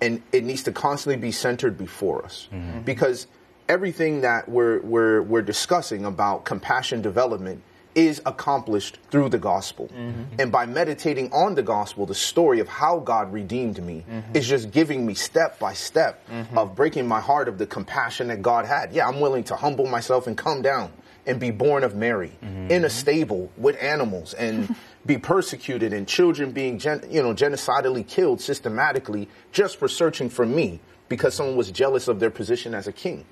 and 0.00 0.22
it 0.32 0.44
needs 0.44 0.64
to 0.64 0.72
constantly 0.72 1.20
be 1.20 1.32
centered 1.32 1.78
before 1.78 2.24
us, 2.24 2.48
mm-hmm. 2.52 2.80
because 2.80 3.26
everything 3.68 4.22
that 4.22 4.48
we're 4.48 4.80
we're 4.80 5.22
we're 5.22 5.42
discussing 5.42 6.04
about 6.04 6.44
compassion 6.44 7.00
development 7.00 7.62
is 7.94 8.22
accomplished 8.24 8.98
through 9.10 9.28
the 9.28 9.38
gospel. 9.38 9.88
Mm-hmm. 9.88 10.40
And 10.40 10.52
by 10.52 10.66
meditating 10.66 11.32
on 11.32 11.54
the 11.54 11.62
gospel, 11.62 12.06
the 12.06 12.14
story 12.14 12.60
of 12.60 12.68
how 12.68 12.98
God 12.98 13.32
redeemed 13.32 13.82
me 13.82 14.04
mm-hmm. 14.08 14.36
is 14.36 14.48
just 14.48 14.70
giving 14.70 15.04
me 15.04 15.14
step 15.14 15.58
by 15.58 15.72
step 15.74 16.26
mm-hmm. 16.28 16.56
of 16.56 16.74
breaking 16.74 17.06
my 17.06 17.20
heart 17.20 17.48
of 17.48 17.58
the 17.58 17.66
compassion 17.66 18.28
that 18.28 18.42
God 18.42 18.64
had. 18.64 18.92
Yeah, 18.92 19.08
I'm 19.08 19.20
willing 19.20 19.44
to 19.44 19.56
humble 19.56 19.86
myself 19.86 20.26
and 20.26 20.36
come 20.36 20.62
down 20.62 20.92
and 21.26 21.38
be 21.38 21.50
born 21.50 21.84
of 21.84 21.94
Mary 21.94 22.32
in 22.68 22.84
a 22.84 22.90
stable 22.90 23.50
with 23.56 23.80
animals 23.80 24.34
and 24.34 24.74
be 25.06 25.18
persecuted 25.18 25.92
and 25.92 26.08
children 26.08 26.50
being 26.50 26.78
gen- 26.78 27.04
you 27.08 27.22
know 27.22 27.32
genocidally 27.32 28.06
killed 28.06 28.40
systematically 28.40 29.28
just 29.52 29.76
for 29.76 29.86
searching 29.86 30.28
for 30.28 30.44
me 30.44 30.80
because 31.08 31.34
someone 31.34 31.56
was 31.56 31.70
jealous 31.70 32.08
of 32.08 32.20
their 32.20 32.30
position 32.30 32.74
as 32.74 32.86
a 32.86 32.92
king. 32.92 33.24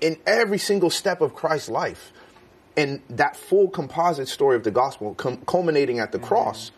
In 0.00 0.16
every 0.26 0.56
single 0.58 0.88
step 0.88 1.20
of 1.20 1.34
Christ's 1.34 1.68
life, 1.68 2.12
and 2.76 3.00
that 3.10 3.36
full 3.36 3.68
composite 3.68 4.28
story 4.28 4.56
of 4.56 4.64
the 4.64 4.70
gospel 4.70 5.14
com- 5.14 5.42
culminating 5.46 5.98
at 5.98 6.12
the 6.12 6.18
mm-hmm. 6.18 6.26
cross, 6.26 6.70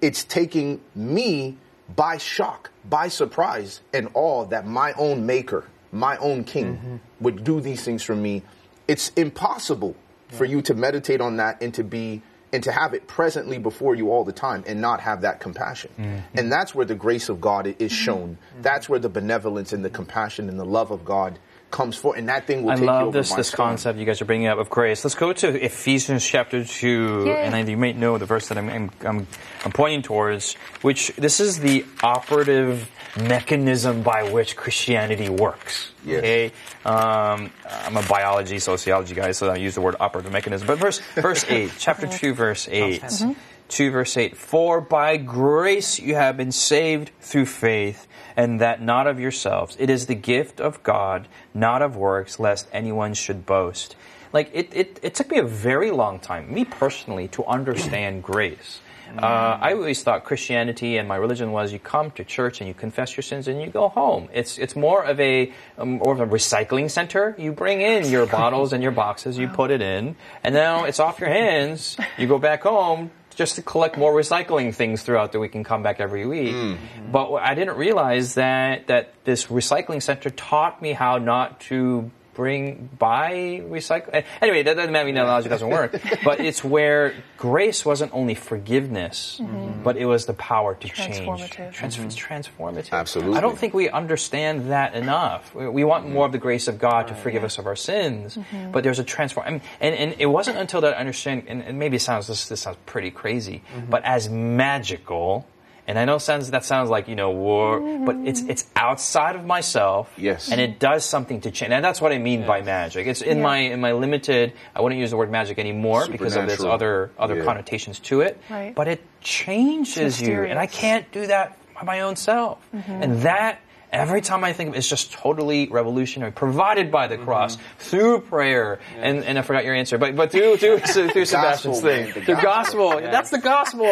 it's 0.00 0.24
taking 0.24 0.80
me 0.94 1.56
by 1.94 2.16
shock, 2.18 2.70
by 2.88 3.08
surprise, 3.08 3.80
and 3.92 4.08
awe 4.14 4.44
that 4.46 4.66
my 4.66 4.92
own 4.94 5.26
maker, 5.26 5.66
my 5.92 6.16
own 6.18 6.44
king, 6.44 6.76
mm-hmm. 6.76 6.96
would 7.20 7.44
do 7.44 7.60
these 7.60 7.84
things 7.84 8.02
for 8.02 8.16
me. 8.16 8.42
It's 8.88 9.10
impossible 9.10 9.96
for 10.28 10.44
you 10.44 10.62
to 10.62 10.74
meditate 10.74 11.20
on 11.20 11.36
that 11.36 11.62
and 11.62 11.72
to 11.74 11.84
be 11.84 12.22
and 12.52 12.62
to 12.62 12.70
have 12.70 12.94
it 12.94 13.08
presently 13.08 13.58
before 13.58 13.96
you 13.96 14.12
all 14.12 14.22
the 14.22 14.32
time 14.32 14.62
and 14.64 14.80
not 14.80 15.00
have 15.00 15.22
that 15.22 15.40
compassion. 15.40 15.90
Mm-hmm. 15.98 16.38
And 16.38 16.52
that's 16.52 16.72
where 16.72 16.86
the 16.86 16.94
grace 16.94 17.28
of 17.28 17.40
God 17.40 17.74
is 17.80 17.90
shown. 17.90 18.38
That's 18.62 18.88
where 18.88 19.00
the 19.00 19.08
benevolence 19.08 19.72
and 19.72 19.84
the 19.84 19.90
compassion 19.90 20.48
and 20.48 20.58
the 20.58 20.64
love 20.64 20.92
of 20.92 21.04
God 21.04 21.40
comes 21.74 21.96
forth, 21.96 22.16
and 22.16 22.28
that 22.28 22.46
thing 22.46 22.62
will 22.62 22.70
I 22.70 22.76
take 22.76 22.86
love 22.86 23.12
this, 23.12 23.34
this 23.34 23.50
concept 23.50 23.98
you 23.98 24.04
guys 24.06 24.22
are 24.22 24.24
bringing 24.24 24.46
up 24.46 24.58
of 24.58 24.70
grace. 24.70 25.04
Let's 25.04 25.16
go 25.16 25.32
to 25.32 25.64
Ephesians 25.64 26.24
chapter 26.24 26.64
2, 26.64 27.24
Yay. 27.26 27.34
and 27.34 27.68
you 27.68 27.76
might 27.76 27.96
know 27.96 28.16
the 28.16 28.26
verse 28.26 28.46
that 28.48 28.56
I'm, 28.56 28.70
I'm, 28.70 28.90
I'm, 29.04 29.26
I'm 29.64 29.72
pointing 29.72 30.02
towards, 30.02 30.54
which 30.82 31.08
this 31.16 31.40
is 31.40 31.58
the 31.58 31.84
operative 32.00 32.88
mechanism 33.16 34.04
by 34.04 34.30
which 34.30 34.56
Christianity 34.56 35.28
works. 35.28 35.90
Yes. 36.04 36.18
Okay, 36.18 36.46
um, 36.84 37.50
I'm 37.66 37.96
a 37.96 38.06
biology 38.08 38.60
sociology 38.60 39.16
guy, 39.16 39.32
so 39.32 39.48
I 39.48 39.56
use 39.56 39.74
the 39.74 39.80
word 39.80 39.96
operative 39.98 40.30
mechanism. 40.30 40.68
But 40.68 40.78
verse 40.78 41.00
verse 41.16 41.44
eight, 41.48 41.72
chapter 41.78 42.06
two, 42.06 42.34
verse 42.34 42.68
eight. 42.70 43.02
Mm-hmm. 43.02 43.32
2 43.74 43.90
verse 43.90 44.16
8, 44.16 44.36
For 44.36 44.80
by 44.80 45.16
grace 45.16 45.98
you 45.98 46.14
have 46.14 46.36
been 46.36 46.52
saved 46.52 47.10
through 47.20 47.46
faith, 47.46 48.06
and 48.36 48.60
that 48.60 48.80
not 48.80 49.08
of 49.08 49.18
yourselves. 49.18 49.76
It 49.80 49.90
is 49.90 50.06
the 50.06 50.14
gift 50.14 50.60
of 50.60 50.82
God, 50.84 51.26
not 51.52 51.82
of 51.82 51.96
works, 51.96 52.38
lest 52.38 52.68
anyone 52.72 53.14
should 53.14 53.44
boast. 53.44 53.96
Like, 54.32 54.50
it, 54.52 54.70
it, 54.72 55.00
it 55.02 55.14
took 55.14 55.28
me 55.28 55.38
a 55.38 55.44
very 55.44 55.90
long 55.90 56.20
time, 56.20 56.54
me 56.54 56.64
personally, 56.64 57.26
to 57.28 57.44
understand 57.46 58.22
grace. 58.22 58.80
Uh, 59.18 59.58
I 59.60 59.74
always 59.74 60.02
thought 60.02 60.24
Christianity 60.24 60.96
and 60.96 61.06
my 61.06 61.16
religion 61.16 61.52
was 61.52 61.72
you 61.72 61.78
come 61.78 62.10
to 62.12 62.24
church 62.24 62.60
and 62.60 62.66
you 62.66 62.74
confess 62.74 63.16
your 63.16 63.22
sins 63.22 63.46
and 63.46 63.60
you 63.60 63.68
go 63.68 63.88
home. 63.88 64.28
It's 64.32 64.58
it's 64.58 64.74
more 64.74 65.04
of 65.04 65.20
a 65.20 65.52
um, 65.78 65.98
more 65.98 66.12
of 66.12 66.20
a 66.20 66.26
recycling 66.26 66.90
center. 66.90 67.36
You 67.38 67.52
bring 67.52 67.80
in 67.80 68.10
your 68.10 68.26
bottles 68.26 68.72
and 68.72 68.82
your 68.82 68.90
boxes, 68.90 69.38
you 69.38 69.46
put 69.46 69.70
it 69.70 69.80
in, 69.80 70.16
and 70.42 70.52
now 70.52 70.84
it's 70.84 70.98
off 70.98 71.20
your 71.20 71.28
hands. 71.28 71.96
You 72.18 72.26
go 72.26 72.40
back 72.40 72.62
home, 72.62 73.12
just 73.34 73.56
to 73.56 73.62
collect 73.62 73.98
more 73.98 74.12
recycling 74.14 74.74
things 74.74 75.02
throughout 75.02 75.32
the 75.32 75.38
week 75.38 75.54
and 75.54 75.64
come 75.64 75.82
back 75.82 76.00
every 76.00 76.26
week. 76.26 76.54
Mm. 76.54 76.78
But 77.10 77.32
I 77.34 77.54
didn't 77.54 77.76
realize 77.76 78.34
that 78.34 78.86
that 78.86 79.12
this 79.24 79.46
recycling 79.46 80.02
center 80.02 80.30
taught 80.30 80.80
me 80.80 80.92
how 80.92 81.18
not 81.18 81.60
to 81.62 82.10
bring 82.34 82.88
by 82.98 83.62
recycle. 83.68 84.10
Eh, 84.12 84.22
anyway, 84.42 84.62
that 84.62 84.74
doesn't 84.74 84.92
mean 84.92 85.14
the 85.14 85.22
analogy 85.22 85.48
doesn't 85.48 85.68
work, 85.68 86.00
but 86.24 86.40
it's 86.40 86.62
where 86.62 87.14
grace 87.36 87.84
wasn't 87.84 88.12
only 88.12 88.34
forgiveness, 88.34 89.40
mm-hmm. 89.40 89.82
but 89.82 89.96
it 89.96 90.06
was 90.06 90.26
the 90.26 90.34
power 90.34 90.74
to 90.74 90.88
change. 90.88 91.18
Transformative. 91.18 91.72
Trans- 91.72 91.98
It's 91.98 92.16
mm-hmm. 92.16 92.34
transformative. 92.34 92.92
Absolutely. 92.92 93.36
I 93.36 93.40
don't 93.40 93.58
think 93.58 93.74
we 93.74 93.88
understand 93.88 94.70
that 94.70 94.94
enough. 94.94 95.54
We, 95.54 95.68
we 95.68 95.84
want 95.84 96.04
mm-hmm. 96.04 96.14
more 96.14 96.26
of 96.26 96.32
the 96.32 96.38
grace 96.38 96.68
of 96.68 96.78
God 96.78 97.08
to 97.08 97.14
forgive 97.14 97.44
us 97.44 97.58
of 97.58 97.66
our 97.66 97.76
sins, 97.76 98.38
but 98.72 98.84
there's 98.84 98.98
a 98.98 99.04
transform. 99.04 99.46
I 99.46 99.50
mean, 99.50 99.62
and, 99.80 99.94
and 99.94 100.14
it 100.18 100.26
wasn't 100.26 100.58
until 100.58 100.80
that 100.82 100.94
I 100.94 100.98
understand, 100.98 101.44
and, 101.48 101.62
and 101.62 101.78
maybe 101.78 101.96
it 101.96 102.02
sounds 102.02 102.26
this, 102.26 102.48
this 102.48 102.60
sounds 102.62 102.78
pretty 102.86 103.10
crazy, 103.10 103.62
but 103.88 104.04
as 104.04 104.28
magical. 104.28 105.46
And 105.86 105.98
I 105.98 106.06
know 106.06 106.18
sounds 106.18 106.50
that 106.50 106.64
sounds 106.64 106.88
like 106.88 107.08
you 107.08 107.14
know 107.14 107.30
war, 107.30 107.78
but 108.06 108.16
it's 108.24 108.40
mm-hmm. 108.40 108.50
it's 108.50 108.64
outside 108.74 109.36
of 109.36 109.44
myself. 109.44 110.10
Yes. 110.16 110.50
and 110.50 110.60
it 110.60 110.78
does 110.78 111.04
something 111.04 111.42
to 111.42 111.50
change, 111.50 111.72
and 111.72 111.84
that's 111.84 112.00
what 112.00 112.12
I 112.12 112.18
mean 112.18 112.46
by 112.46 112.62
magic. 112.62 113.06
It's 113.06 113.20
in 113.20 113.38
Yeah. 113.38 113.42
my 113.42 113.58
in 113.58 113.80
my 113.80 113.92
limited. 113.92 114.54
I 114.74 114.80
wouldn't 114.80 115.00
use 115.00 115.10
the 115.10 115.16
word 115.18 115.30
magic 115.30 115.58
anymore 115.58 116.06
because 116.10 116.36
of 116.36 116.48
its 116.48 116.64
other 116.64 117.10
other 117.18 117.36
Yeah. 117.36 117.44
connotations 117.44 117.98
to 118.00 118.22
it. 118.22 118.40
Right. 118.48 118.74
But 118.74 118.88
it 118.88 119.02
changes 119.20 120.20
you, 120.22 120.44
and 120.44 120.58
I 120.58 120.66
can't 120.66 121.10
do 121.12 121.26
that 121.26 121.58
by 121.74 121.82
my 121.82 122.00
own 122.00 122.16
self. 122.16 122.58
Mm-hmm. 122.74 123.02
And 123.02 123.22
that 123.22 123.60
every 123.92 124.20
time 124.20 124.44
I 124.44 124.52
think 124.52 124.68
of 124.70 124.74
it, 124.74 124.78
it's 124.78 124.88
just 124.88 125.12
totally 125.12 125.68
revolutionary, 125.68 126.32
provided 126.32 126.90
by 126.90 127.06
the 127.06 127.16
cross 127.18 127.56
through 127.78 128.20
prayer. 128.22 128.80
And, 128.98 129.24
and 129.24 129.38
I 129.38 129.42
forgot 129.42 129.64
your 129.64 129.74
answer, 129.74 129.98
but 129.98 130.16
but 130.16 130.30
through 130.32 130.56
through, 130.56 130.78
through 131.10 131.24
Sebastian's 131.24 131.82
man, 131.82 132.04
thing, 132.12 132.14
the 132.14 132.20
through 132.34 132.42
gospel. 132.42 132.90
That's 133.00 133.30
the 133.30 133.38
gospel. 133.38 133.86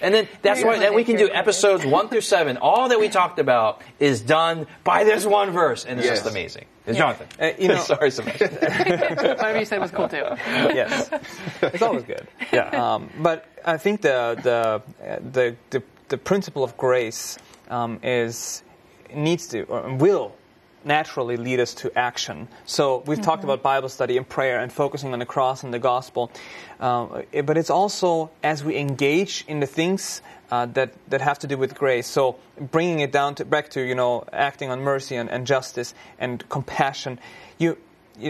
and 0.00 0.14
then 0.14 0.28
that's 0.42 0.62
why 0.62 0.78
then 0.78 0.94
we 0.94 1.04
can 1.04 1.16
do 1.16 1.28
episodes 1.30 1.84
one 1.84 2.08
through 2.08 2.20
seven. 2.22 2.56
All 2.56 2.88
that 2.88 3.00
we 3.00 3.08
talked 3.08 3.38
about 3.38 3.82
is 3.98 4.20
done 4.20 4.66
by 4.84 5.04
this 5.04 5.24
one 5.26 5.50
verse, 5.50 5.84
and 5.84 5.98
it's 5.98 6.06
Yes. 6.08 6.18
just 6.22 6.30
amazing. 6.30 6.64
it's 6.86 6.98
Jonathan, 6.98 7.26
Uh, 7.40 7.50
you 7.58 7.68
know- 7.68 7.76
sorry, 7.92 8.10
Sebastian. 8.10 8.48
Whatever 8.54 9.58
you 9.58 9.64
said 9.64 9.80
was 9.80 9.90
cool 9.90 10.08
too. 10.08 10.24
yes, 10.46 11.10
it's 11.62 11.82
always 11.82 12.02
good. 12.04 12.26
Yeah. 12.52 12.68
Um, 12.94 13.10
but 13.18 13.46
I 13.64 13.76
think 13.76 14.02
the 14.02 14.36
the 14.42 14.82
uh, 15.06 15.18
the 15.32 15.56
the, 15.70 15.82
the 16.08 16.18
principle 16.18 16.64
of 16.64 16.76
grace 16.76 17.38
um, 17.70 18.00
is 18.02 18.62
needs 19.14 19.46
to 19.48 19.64
or 19.64 19.94
will 19.94 20.34
naturally 20.84 21.36
lead 21.36 21.60
us 21.60 21.74
to 21.74 21.96
action. 21.96 22.48
So 22.64 23.02
we've 23.06 23.20
talked 23.20 23.44
about 23.44 23.62
Bible 23.62 23.88
study 23.88 24.16
and 24.16 24.28
prayer 24.28 24.60
and 24.60 24.72
focusing 24.72 25.12
on 25.12 25.18
the 25.18 25.26
cross 25.26 25.62
and 25.62 25.72
the 25.72 25.78
gospel, 25.78 26.30
eh, 26.80 27.42
but 27.42 27.56
it's 27.56 27.70
also 27.70 28.30
as 28.42 28.64
we 28.64 28.76
engage 28.76 29.44
in 29.46 29.60
the 29.60 29.66
things 29.66 30.22
uh, 30.50 30.66
that 30.66 30.92
that 31.08 31.20
have 31.20 31.38
to 31.40 31.46
do 31.46 31.56
with 31.56 31.74
grace. 31.74 32.06
So 32.06 32.36
bringing 32.58 33.00
it 33.00 33.12
down 33.12 33.36
to 33.36 33.44
back 33.44 33.70
to 33.70 33.80
you 33.80 33.94
know 33.94 34.24
acting 34.32 34.70
on 34.70 34.80
mercy 34.80 35.16
and, 35.16 35.30
and 35.30 35.46
justice 35.46 35.94
and 36.18 36.46
compassion. 36.48 37.18
You 37.58 37.78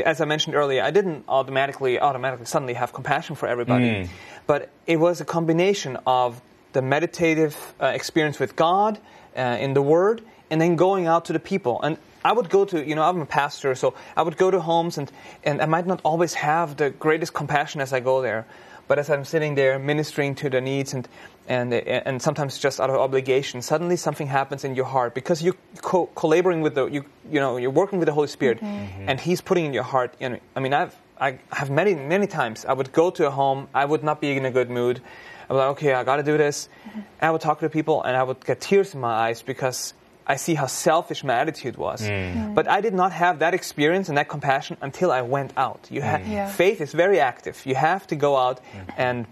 as 0.05 0.21
I 0.21 0.27
mentioned 0.27 0.55
earlier, 0.55 0.83
I 0.83 0.91
didn't 0.91 1.25
automatically 1.29 1.99
automatically 1.99 2.47
suddenly 2.47 2.75
have 2.75 2.93
compassion 2.93 3.35
for 3.35 3.49
everybody, 3.49 4.09
but 4.47 4.71
it 4.87 4.99
was 4.99 5.21
a 5.21 5.25
combination 5.25 5.99
of 6.07 6.41
the 6.73 6.83
meditative 6.83 7.75
uh, 7.81 7.87
experience 7.87 8.39
with 8.39 8.57
God 8.57 8.99
uh, 9.37 9.41
in 9.61 9.75
the 9.75 9.83
Word, 9.83 10.23
and 10.53 10.61
then 10.61 10.77
going 10.77 11.07
out 11.07 11.25
to 11.25 11.33
the 11.33 11.41
people. 11.41 11.81
And 11.83 11.97
I 12.25 12.33
would 12.33 12.51
go 12.51 12.67
to, 12.67 12.87
you 12.87 12.95
know, 12.95 13.03
I'm 13.03 13.21
a 13.23 13.27
pastor, 13.27 13.75
so 13.75 13.95
I 14.17 14.23
would 14.23 14.37
go 14.37 14.51
to 14.51 14.61
homes, 14.61 14.99
and 14.99 15.11
and 15.43 15.61
I 15.61 15.67
might 15.67 15.87
not 15.87 16.01
always 16.05 16.35
have 16.35 16.77
the 16.77 16.91
greatest 16.91 17.33
compassion 17.33 17.81
as 17.81 17.93
I 17.93 18.01
go 18.01 18.23
there, 18.23 18.47
but 18.87 18.99
as 18.99 19.09
I'm 19.09 19.25
sitting 19.25 19.57
there 19.57 19.79
ministering 19.79 20.37
to 20.37 20.51
the 20.51 20.61
needs 20.61 20.93
and 20.95 21.09
and 21.49 21.73
and 21.73 22.23
sometimes 22.23 22.59
just 22.59 22.81
out 22.81 22.91
of 22.91 22.97
obligation, 22.97 23.63
suddenly 23.63 23.97
something 23.97 24.29
happens 24.29 24.63
in 24.63 24.77
your 24.77 24.85
heart 24.85 25.15
because 25.15 25.43
you're 25.43 25.57
co- 25.81 26.11
collaborating 26.15 26.63
with 26.63 26.75
the 26.75 26.87
you 26.87 27.05
you 27.33 27.41
know 27.41 27.57
you're 27.57 27.75
working 27.75 27.99
with 27.99 28.07
the 28.07 28.15
Holy 28.15 28.29
Spirit, 28.29 28.61
mm-hmm. 28.61 29.09
and 29.09 29.19
He's 29.19 29.41
putting 29.41 29.65
in 29.65 29.73
your 29.73 29.89
heart. 29.89 30.15
You 30.21 30.29
know, 30.29 30.39
I 30.55 30.61
mean, 30.61 30.75
I've 30.75 30.95
I 31.19 31.39
have 31.51 31.71
many 31.71 31.95
many 31.95 32.27
times 32.27 32.67
I 32.67 32.75
would 32.75 32.93
go 32.93 33.11
to 33.11 33.27
a 33.27 33.31
home, 33.31 33.69
I 33.75 33.87
would 33.87 34.05
not 34.05 34.21
be 34.21 34.37
in 34.37 34.45
a 34.45 34.53
good 34.53 34.69
mood. 34.69 35.01
I'm 35.49 35.57
like, 35.57 35.69
okay, 35.77 35.93
I 35.93 36.05
got 36.05 36.17
to 36.17 36.23
do 36.23 36.39
this. 36.39 36.69
And 36.95 37.05
I 37.21 37.31
would 37.31 37.41
talk 37.41 37.61
to 37.61 37.69
people, 37.69 38.03
and 38.05 38.17
I 38.17 38.23
would 38.23 38.45
get 38.45 38.61
tears 38.61 38.95
in 38.95 39.01
my 39.01 39.13
eyes 39.13 39.43
because 39.43 39.93
I 40.27 40.37
see 40.37 40.55
how 40.55 40.67
selfish 40.67 41.25
my 41.25 41.35
attitude 41.35 41.77
was. 41.77 42.03
Mm. 42.03 42.55
But 42.55 42.69
I 42.69 42.81
did 42.81 42.95
not 42.95 43.13
have 43.13 43.41
that 43.41 43.55
experience 43.55 44.09
and 44.09 44.19
that 44.19 44.29
compassion 44.29 44.77
until 44.81 45.11
I 45.11 45.23
went 45.23 45.53
out. 45.57 45.89
You 45.91 46.03
ha- 46.03 46.19
mm. 46.19 46.31
Yeah. 46.31 46.49
faith 46.49 46.81
is 46.81 46.93
very 46.93 47.21
active. 47.21 47.61
You 47.67 47.75
have 47.75 48.07
to 48.09 48.17
go 48.17 48.37
out 48.37 48.61
mm-hmm. 48.61 48.91
and 48.97 49.27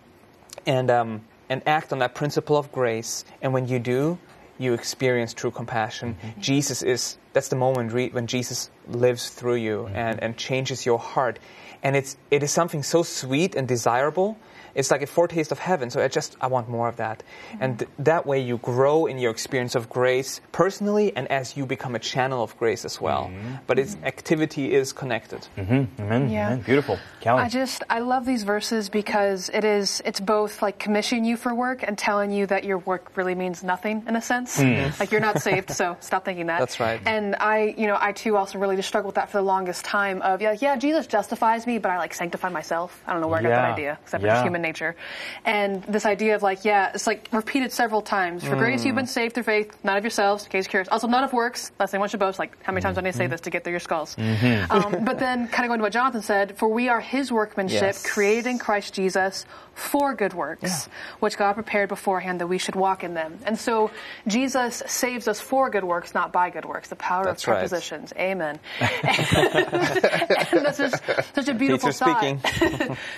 and 0.66 0.90
um, 0.90 1.20
and 1.48 1.62
act 1.66 1.92
on 1.92 1.98
that 2.00 2.14
principle 2.14 2.56
of 2.56 2.72
grace. 2.72 3.24
And 3.42 3.52
when 3.52 3.68
you 3.68 3.78
do, 3.78 4.18
you 4.58 4.74
experience 4.74 5.32
true 5.32 5.50
compassion. 5.50 6.14
Mm-hmm. 6.14 6.40
Jesus 6.40 6.82
is 6.82 7.16
that's 7.32 7.48
the 7.48 7.56
moment 7.56 7.92
re- 7.92 8.10
when 8.10 8.26
Jesus 8.26 8.70
lives 8.88 9.30
through 9.30 9.56
you 9.56 9.86
mm-hmm. 9.86 9.96
and, 9.96 10.22
and 10.22 10.36
changes 10.36 10.84
your 10.84 10.98
heart. 10.98 11.38
And 11.82 11.96
it's 11.96 12.16
it 12.30 12.42
is 12.42 12.50
something 12.50 12.82
so 12.82 13.02
sweet 13.02 13.54
and 13.54 13.66
desirable. 13.66 14.36
It's 14.74 14.90
like 14.90 15.02
a 15.02 15.06
foretaste 15.06 15.52
of 15.52 15.58
heaven. 15.58 15.90
So 15.90 16.02
I 16.02 16.08
just 16.08 16.36
I 16.40 16.46
want 16.46 16.68
more 16.68 16.88
of 16.88 16.96
that. 16.96 17.22
Mm-hmm. 17.52 17.62
And 17.62 17.78
th- 17.80 17.90
that 18.00 18.26
way 18.26 18.40
you 18.40 18.58
grow 18.58 19.06
in 19.06 19.18
your 19.18 19.30
experience 19.30 19.74
of 19.74 19.88
grace 19.88 20.40
personally 20.52 21.14
and 21.16 21.30
as 21.30 21.56
you 21.56 21.66
become 21.66 21.94
a 21.94 21.98
channel 21.98 22.42
of 22.42 22.56
grace 22.58 22.84
as 22.84 23.00
well. 23.00 23.24
Mm-hmm. 23.32 23.54
But 23.66 23.78
its 23.78 23.96
activity 24.04 24.72
is 24.74 24.92
connected. 24.92 25.46
Mm-hmm. 25.56 26.02
Amen. 26.02 26.30
Yeah. 26.30 26.46
Amen. 26.46 26.62
Beautiful. 26.62 26.98
Callie. 27.22 27.42
I 27.42 27.48
just 27.48 27.82
I 27.90 28.00
love 28.00 28.24
these 28.26 28.42
verses 28.44 28.88
because 28.88 29.48
it 29.52 29.64
is 29.64 30.02
it's 30.04 30.20
both 30.20 30.62
like 30.62 30.78
commissioning 30.78 31.24
you 31.24 31.36
for 31.36 31.54
work 31.54 31.82
and 31.82 31.96
telling 31.98 32.30
you 32.32 32.46
that 32.46 32.64
your 32.64 32.78
work 32.78 33.12
really 33.16 33.34
means 33.34 33.62
nothing 33.62 34.04
in 34.06 34.16
a 34.16 34.22
sense. 34.22 34.58
Mm. 34.58 34.98
Like 34.98 35.10
you're 35.12 35.20
not 35.20 35.42
saved, 35.42 35.70
so 35.70 35.96
stop 36.00 36.24
thinking 36.24 36.46
that. 36.46 36.58
That's 36.58 36.80
right. 36.80 37.00
And 37.06 37.36
I, 37.36 37.74
you 37.76 37.86
know, 37.86 37.96
I 38.00 38.12
too 38.12 38.36
also 38.36 38.58
really 38.58 38.76
just 38.76 38.88
struggled 38.88 39.10
with 39.10 39.16
that 39.16 39.30
for 39.30 39.38
the 39.38 39.44
longest 39.44 39.84
time. 39.84 40.22
Of 40.22 40.40
yeah, 40.42 40.56
yeah, 40.60 40.76
Jesus 40.76 41.06
justifies 41.06 41.66
me, 41.66 41.78
but 41.78 41.90
I 41.90 41.98
like 41.98 42.14
sanctify 42.14 42.48
myself. 42.48 43.02
I 43.06 43.12
don't 43.12 43.20
know 43.20 43.28
where 43.28 43.40
I 43.40 43.42
got 43.42 43.50
that 43.50 43.72
idea, 43.72 43.98
except 44.02 44.22
for 44.22 44.26
Yeah. 44.26 44.34
just 44.34 44.44
human 44.44 44.59
nature. 44.62 44.96
And 45.44 45.82
this 45.84 46.06
idea 46.06 46.34
of 46.34 46.42
like, 46.42 46.64
yeah, 46.64 46.92
it's 46.94 47.06
like 47.06 47.28
repeated 47.32 47.72
several 47.72 48.02
times. 48.02 48.44
For 48.44 48.56
grace 48.56 48.84
you've 48.84 48.92
hmm. 48.92 48.98
been 48.98 49.06
saved 49.06 49.34
through 49.34 49.44
faith, 49.44 49.76
not 49.82 49.98
of 49.98 50.04
yourselves, 50.04 50.44
in 50.44 50.50
case 50.50 50.64
you're 50.66 50.70
curious. 50.70 50.88
Also, 50.88 51.06
not 51.06 51.24
of 51.24 51.32
works, 51.32 51.72
lest 51.78 51.94
anyone 51.94 52.08
should 52.08 52.20
boast. 52.20 52.38
Like, 52.38 52.62
how 52.62 52.72
many 52.72 52.82
times 52.82 52.96
do 52.96 53.00
I 53.00 53.04
need 53.04 53.12
to 53.12 53.16
say 53.16 53.24
mm-hmm. 53.24 53.32
this 53.32 53.40
to 53.42 53.50
get 53.50 53.64
through 53.64 53.72
your 53.72 53.80
skulls? 53.80 54.16
Mm-hmm. 54.16 54.72
Um, 54.72 55.04
but 55.04 55.18
then, 55.18 55.48
kind 55.52 55.64
of 55.64 55.68
going 55.68 55.78
to 55.78 55.84
what 55.84 55.92
Jonathan 55.92 56.22
said, 56.22 56.58
for 56.58 56.68
we 56.68 56.88
are 56.88 57.00
his 57.00 57.32
workmanship, 57.32 57.80
Yes. 57.80 58.06
created 58.06 58.46
in 58.46 58.58
Christ 58.58 58.94
Jesus 58.94 59.46
for 59.74 60.14
good 60.14 60.34
works, 60.34 60.88
which 61.20 61.38
God 61.38 61.54
prepared 61.54 61.88
beforehand 61.88 62.40
that 62.40 62.46
we 62.46 62.58
should 62.58 62.74
walk 62.74 63.02
in 63.02 63.14
them. 63.14 63.38
And 63.46 63.58
so, 63.58 63.90
Jesus 64.26 64.82
saves 64.86 65.26
us 65.26 65.40
for 65.40 65.70
good 65.70 65.84
works, 65.84 66.12
not 66.12 66.32
by 66.32 66.50
good 66.50 66.64
works. 66.64 66.88
The 66.88 66.96
power 66.96 67.24
That's 67.24 67.44
of 67.44 67.48
right. 67.48 67.54
prepositions. 67.60 68.12
Amen. 68.16 68.58
and 68.80 70.66
this 70.66 70.80
is 70.80 70.94
such 71.34 71.48
a 71.48 71.54
beautiful 71.54 71.92
thought 71.92 72.38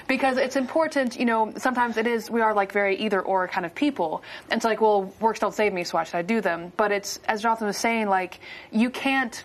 because 0.06 0.36
it's 0.36 0.56
important, 0.56 1.18
you 1.18 1.24
know, 1.24 1.31
sometimes 1.56 1.96
it 1.96 2.06
is, 2.06 2.30
we 2.30 2.40
are 2.40 2.54
like 2.54 2.72
very 2.72 2.96
either 2.96 3.20
or 3.20 3.48
kind 3.48 3.66
of 3.66 3.74
people. 3.74 4.22
And 4.50 4.58
it's 4.58 4.64
like, 4.64 4.80
well, 4.80 5.12
works 5.20 5.40
don't 5.40 5.54
save 5.54 5.72
me, 5.72 5.84
so 5.84 5.98
why 5.98 6.04
should 6.04 6.16
I 6.16 6.22
do 6.22 6.40
them? 6.40 6.72
But 6.76 6.92
it's, 6.92 7.18
as 7.28 7.42
Jonathan 7.42 7.66
was 7.66 7.76
saying, 7.76 8.08
like, 8.08 8.40
you 8.70 8.90
can't, 8.90 9.42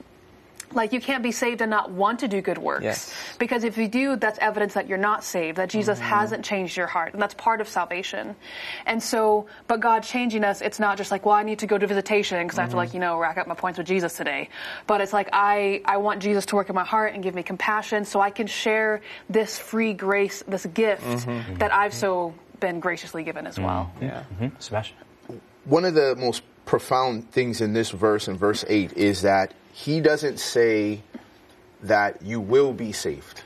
like, 0.74 0.94
you 0.94 1.00
can't 1.00 1.24
be 1.24 1.32
saved 1.32 1.62
and 1.62 1.70
not 1.70 1.92
want 1.92 2.20
to 2.20 2.28
do 2.28 2.42
good 2.42 2.58
works. 2.58 2.84
Yes. 2.84 3.14
Because 3.40 3.64
if 3.64 3.78
you 3.78 3.88
do, 3.88 4.16
that's 4.16 4.38
evidence 4.40 4.74
that 4.74 4.88
you're 4.88 4.98
not 4.98 5.24
saved, 5.24 5.58
that 5.58 5.70
Jesus 5.70 5.98
mm-hmm. 5.98 6.08
hasn't 6.08 6.46
changed 6.46 6.76
your 6.76 6.88
heart. 6.88 7.14
And 7.14 7.22
that's 7.22 7.34
part 7.34 7.62
of 7.62 7.70
salvation. 7.70 8.36
And 8.86 9.02
so, 9.02 9.48
but 9.68 9.80
God 9.80 10.04
changing 10.04 10.44
us, 10.44 10.62
it's 10.62 10.80
not 10.80 10.98
just 10.98 11.12
like, 11.12 11.26
well, 11.26 11.36
I 11.36 11.44
need 11.44 11.60
to 11.60 11.68
go 11.68 11.78
to 11.78 11.88
visitation 11.88 12.46
because 12.46 12.60
I 12.60 12.64
have 12.64 12.72
to, 12.72 12.78
like, 12.78 12.90
mm-hmm. 12.90 12.98
you 12.98 13.02
know, 13.02 13.18
rack 13.18 13.38
up 13.38 13.48
my 13.48 13.56
points 13.56 13.78
with 13.78 13.88
Jesus 13.88 14.16
today. 14.18 14.50
But 14.88 15.02
it's 15.02 15.14
like, 15.14 15.30
I, 15.34 15.82
I 15.86 15.98
want 15.98 16.22
Jesus 16.22 16.46
to 16.48 16.56
work 16.56 16.70
in 16.70 16.76
my 16.76 16.86
heart 16.86 17.14
and 17.14 17.24
give 17.24 17.34
me 17.34 17.44
compassion 17.44 18.06
so 18.06 18.20
I 18.20 18.30
can 18.30 18.48
share 18.48 19.02
this 19.30 19.58
free 19.58 19.94
grace, 19.94 20.44
this 20.48 20.66
gift 20.66 21.04
mm-hmm. 21.04 21.56
that 21.56 21.74
I've 21.74 21.94
so 21.94 22.34
been 22.60 22.80
graciously 22.80 23.24
given 23.24 23.48
as 23.48 23.60
well. 23.60 23.92
Yeah. 24.02 24.24
Sebastian. 24.60 24.98
one 25.66 25.86
of 25.86 25.94
the 25.94 26.16
most 26.16 26.44
profound 26.66 27.32
things 27.32 27.62
in 27.62 27.74
this 27.74 27.92
verse, 27.92 28.28
in 28.28 28.38
verse 28.38 28.66
8, 28.68 28.94
is 28.94 29.22
that 29.22 29.54
he 29.78 30.02
doesn't 30.02 30.40
say 30.40 31.04
that 31.84 32.24
you 32.24 32.40
will 32.40 32.74
be 32.74 32.92
saved. 32.92 33.44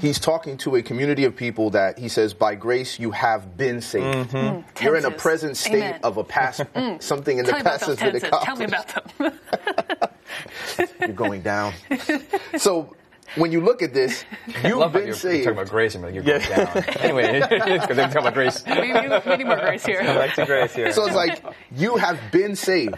He's 0.00 0.18
talking 0.18 0.56
to 0.58 0.74
a 0.74 0.82
community 0.82 1.24
of 1.24 1.36
people 1.36 1.70
that 1.70 2.00
he 2.00 2.08
says, 2.08 2.34
by 2.34 2.56
grace 2.56 2.98
you 2.98 3.12
have 3.12 3.56
been 3.56 3.80
saved. 3.80 4.30
Mm-hmm. 4.30 4.36
Mm. 4.36 4.82
You're 4.82 4.96
in 4.96 5.04
a 5.04 5.12
present 5.12 5.56
state 5.56 5.74
Amen. 5.74 6.00
of 6.02 6.16
a 6.16 6.24
past, 6.24 6.60
mm. 6.74 7.00
something 7.00 7.38
in 7.38 7.44
Tell 7.44 7.52
the 7.52 7.58
me 7.58 7.60
about 7.60 7.72
past 7.78 7.86
those 7.86 8.00
has 8.00 8.12
been 8.12 8.20
tenses. 8.22 8.44
Tell 8.44 8.56
me 8.56 8.64
about 8.64 9.18
them. 9.18 10.88
You're 11.00 11.08
going 11.10 11.42
down. 11.42 11.74
so 12.58 12.96
when 13.34 13.52
you 13.52 13.60
look 13.60 13.82
at 13.82 13.92
this, 13.92 14.24
you've 14.46 14.76
love 14.76 14.92
how 14.92 14.98
been 14.98 15.00
you're, 15.00 15.06
you're 15.08 15.14
saved. 15.14 15.44
talking 15.44 15.58
about 15.58 15.70
grace 15.70 15.94
and 15.94 16.14
you're 16.14 16.22
going 16.22 16.40
down. 16.40 16.68
anyway, 17.00 17.40
because 17.40 17.96
they're 17.96 18.06
talking 18.06 18.18
about 18.18 18.34
grace. 18.34 18.64
we, 18.66 18.92
need, 18.92 19.22
we 19.26 19.36
need 19.36 19.46
more 19.46 19.56
grace 19.56 19.84
here. 19.84 20.02
Back 20.02 20.34
to 20.36 20.46
grace 20.46 20.74
here. 20.74 20.92
So 20.92 21.06
it's 21.06 21.14
like 21.14 21.42
you 21.72 21.96
have 21.96 22.18
been 22.30 22.56
saved. 22.56 22.94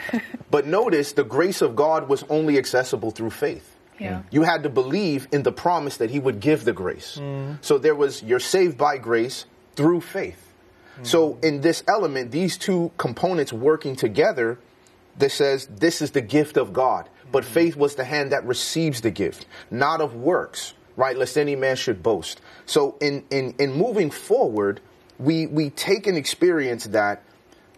But 0.50 0.66
notice 0.66 1.12
the 1.12 1.24
grace 1.24 1.62
of 1.62 1.76
God 1.76 2.08
was 2.08 2.24
only 2.28 2.58
accessible 2.58 3.10
through 3.10 3.30
faith. 3.30 3.76
Yeah. 3.98 4.20
Hmm. 4.20 4.28
You 4.30 4.42
had 4.42 4.62
to 4.62 4.68
believe 4.68 5.28
in 5.32 5.42
the 5.42 5.52
promise 5.52 5.96
that 5.98 6.10
he 6.10 6.18
would 6.18 6.40
give 6.40 6.64
the 6.64 6.72
grace. 6.72 7.16
Hmm. 7.16 7.54
So 7.60 7.78
there 7.78 7.94
was 7.94 8.22
you're 8.22 8.40
saved 8.40 8.78
by 8.78 8.98
grace 8.98 9.46
through 9.74 10.00
faith. 10.02 10.52
Hmm. 10.96 11.04
So 11.04 11.38
in 11.42 11.60
this 11.60 11.82
element, 11.88 12.30
these 12.30 12.56
two 12.56 12.92
components 12.96 13.52
working 13.52 13.96
together, 13.96 14.58
this 15.16 15.34
says 15.34 15.66
this 15.66 16.00
is 16.00 16.12
the 16.12 16.20
gift 16.20 16.56
of 16.56 16.72
God. 16.72 17.08
But 17.30 17.44
faith 17.44 17.76
was 17.76 17.94
the 17.94 18.04
hand 18.04 18.32
that 18.32 18.44
receives 18.44 19.00
the 19.00 19.10
gift, 19.10 19.46
not 19.70 20.00
of 20.00 20.14
works, 20.14 20.74
right? 20.96 21.16
Lest 21.16 21.36
any 21.36 21.56
man 21.56 21.76
should 21.76 22.02
boast. 22.02 22.40
So 22.66 22.96
in, 23.00 23.24
in, 23.30 23.54
in 23.58 23.72
moving 23.72 24.10
forward, 24.10 24.80
we, 25.18 25.46
we 25.46 25.70
take 25.70 26.06
an 26.06 26.16
experience 26.16 26.84
that 26.86 27.22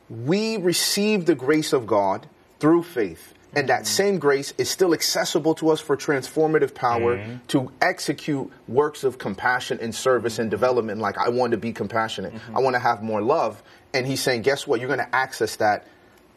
we 0.09 0.57
receive 0.57 1.27
the 1.27 1.35
grace 1.35 1.73
of 1.73 1.87
God 1.87 2.27
through 2.59 2.83
faith. 2.83 3.35
And 3.53 3.69
that 3.69 3.85
same 3.85 4.21
grace 4.21 4.55
is 4.59 4.71
still 4.71 4.95
accessible 4.95 5.57
to 5.57 5.71
us 5.71 5.81
for 5.81 5.97
transformative 5.97 6.73
power 6.73 7.17
Mm-hmm. 7.17 7.47
to 7.49 7.73
execute 7.81 8.49
works 8.69 9.03
of 9.03 9.19
compassion 9.19 9.79
and 9.81 9.93
service 9.93 10.39
and 10.39 10.51
development. 10.51 11.01
Like, 11.01 11.19
I 11.19 11.31
want 11.31 11.51
to 11.51 11.57
be 11.57 11.73
compassionate. 11.73 12.33
Mm-hmm. 12.33 12.57
I 12.57 12.61
want 12.61 12.75
to 12.75 12.81
have 12.81 13.03
more 13.03 13.21
love. 13.21 13.61
And 13.93 14.07
he's 14.07 14.21
saying, 14.23 14.43
guess 14.43 14.69
what? 14.69 14.79
You're 14.79 14.87
going 14.87 15.01
to 15.01 15.15
access 15.15 15.57
that 15.57 15.87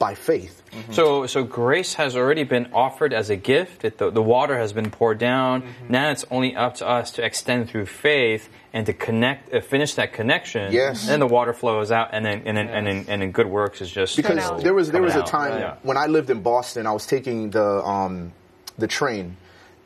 by 0.03 0.15
faith. 0.15 0.61
So, 0.91 1.27
so 1.27 1.45
grace 1.45 1.93
has 1.93 2.17
already 2.17 2.43
been 2.43 2.67
offered 2.73 3.13
as 3.13 3.29
a 3.29 3.37
gift. 3.37 3.85
It, 3.85 3.99
the, 3.99 4.11
the 4.11 4.21
water 4.21 4.57
has 4.57 4.73
been 4.73 4.91
poured 4.91 5.17
down. 5.17 5.61
Mm-hmm. 5.61 5.91
Now 5.93 6.11
it's 6.11 6.25
only 6.29 6.57
up 6.57 6.75
to 6.75 6.85
us 6.85 7.11
to 7.11 7.23
extend 7.23 7.69
through 7.69 7.85
faith 7.85 8.49
and 8.73 8.85
to 8.87 8.91
connect, 8.91 9.53
uh, 9.53 9.61
finish 9.61 9.93
that 9.93 10.11
connection. 10.11 10.73
Yes. 10.73 11.07
Then 11.07 11.21
the 11.21 11.27
water 11.27 11.53
flows 11.53 11.89
out, 11.89 12.09
and 12.11 12.25
then 12.25 12.41
and 12.45 12.57
then 12.57 12.67
and 12.67 12.85
then, 12.85 13.05
and 13.07 13.21
then 13.21 13.31
good 13.31 13.47
works 13.47 13.79
is 13.79 13.89
just 13.89 14.17
because 14.17 14.61
there 14.61 14.73
was 14.73 14.91
there 14.91 15.01
was 15.01 15.15
a 15.15 15.23
time 15.23 15.57
Yeah. 15.57 15.77
when 15.83 15.95
I 15.95 16.07
lived 16.07 16.29
in 16.29 16.41
Boston. 16.41 16.85
I 16.85 16.91
was 16.91 17.05
taking 17.05 17.51
the 17.51 17.63
um, 17.63 18.33
the 18.77 18.87
train, 18.87 19.37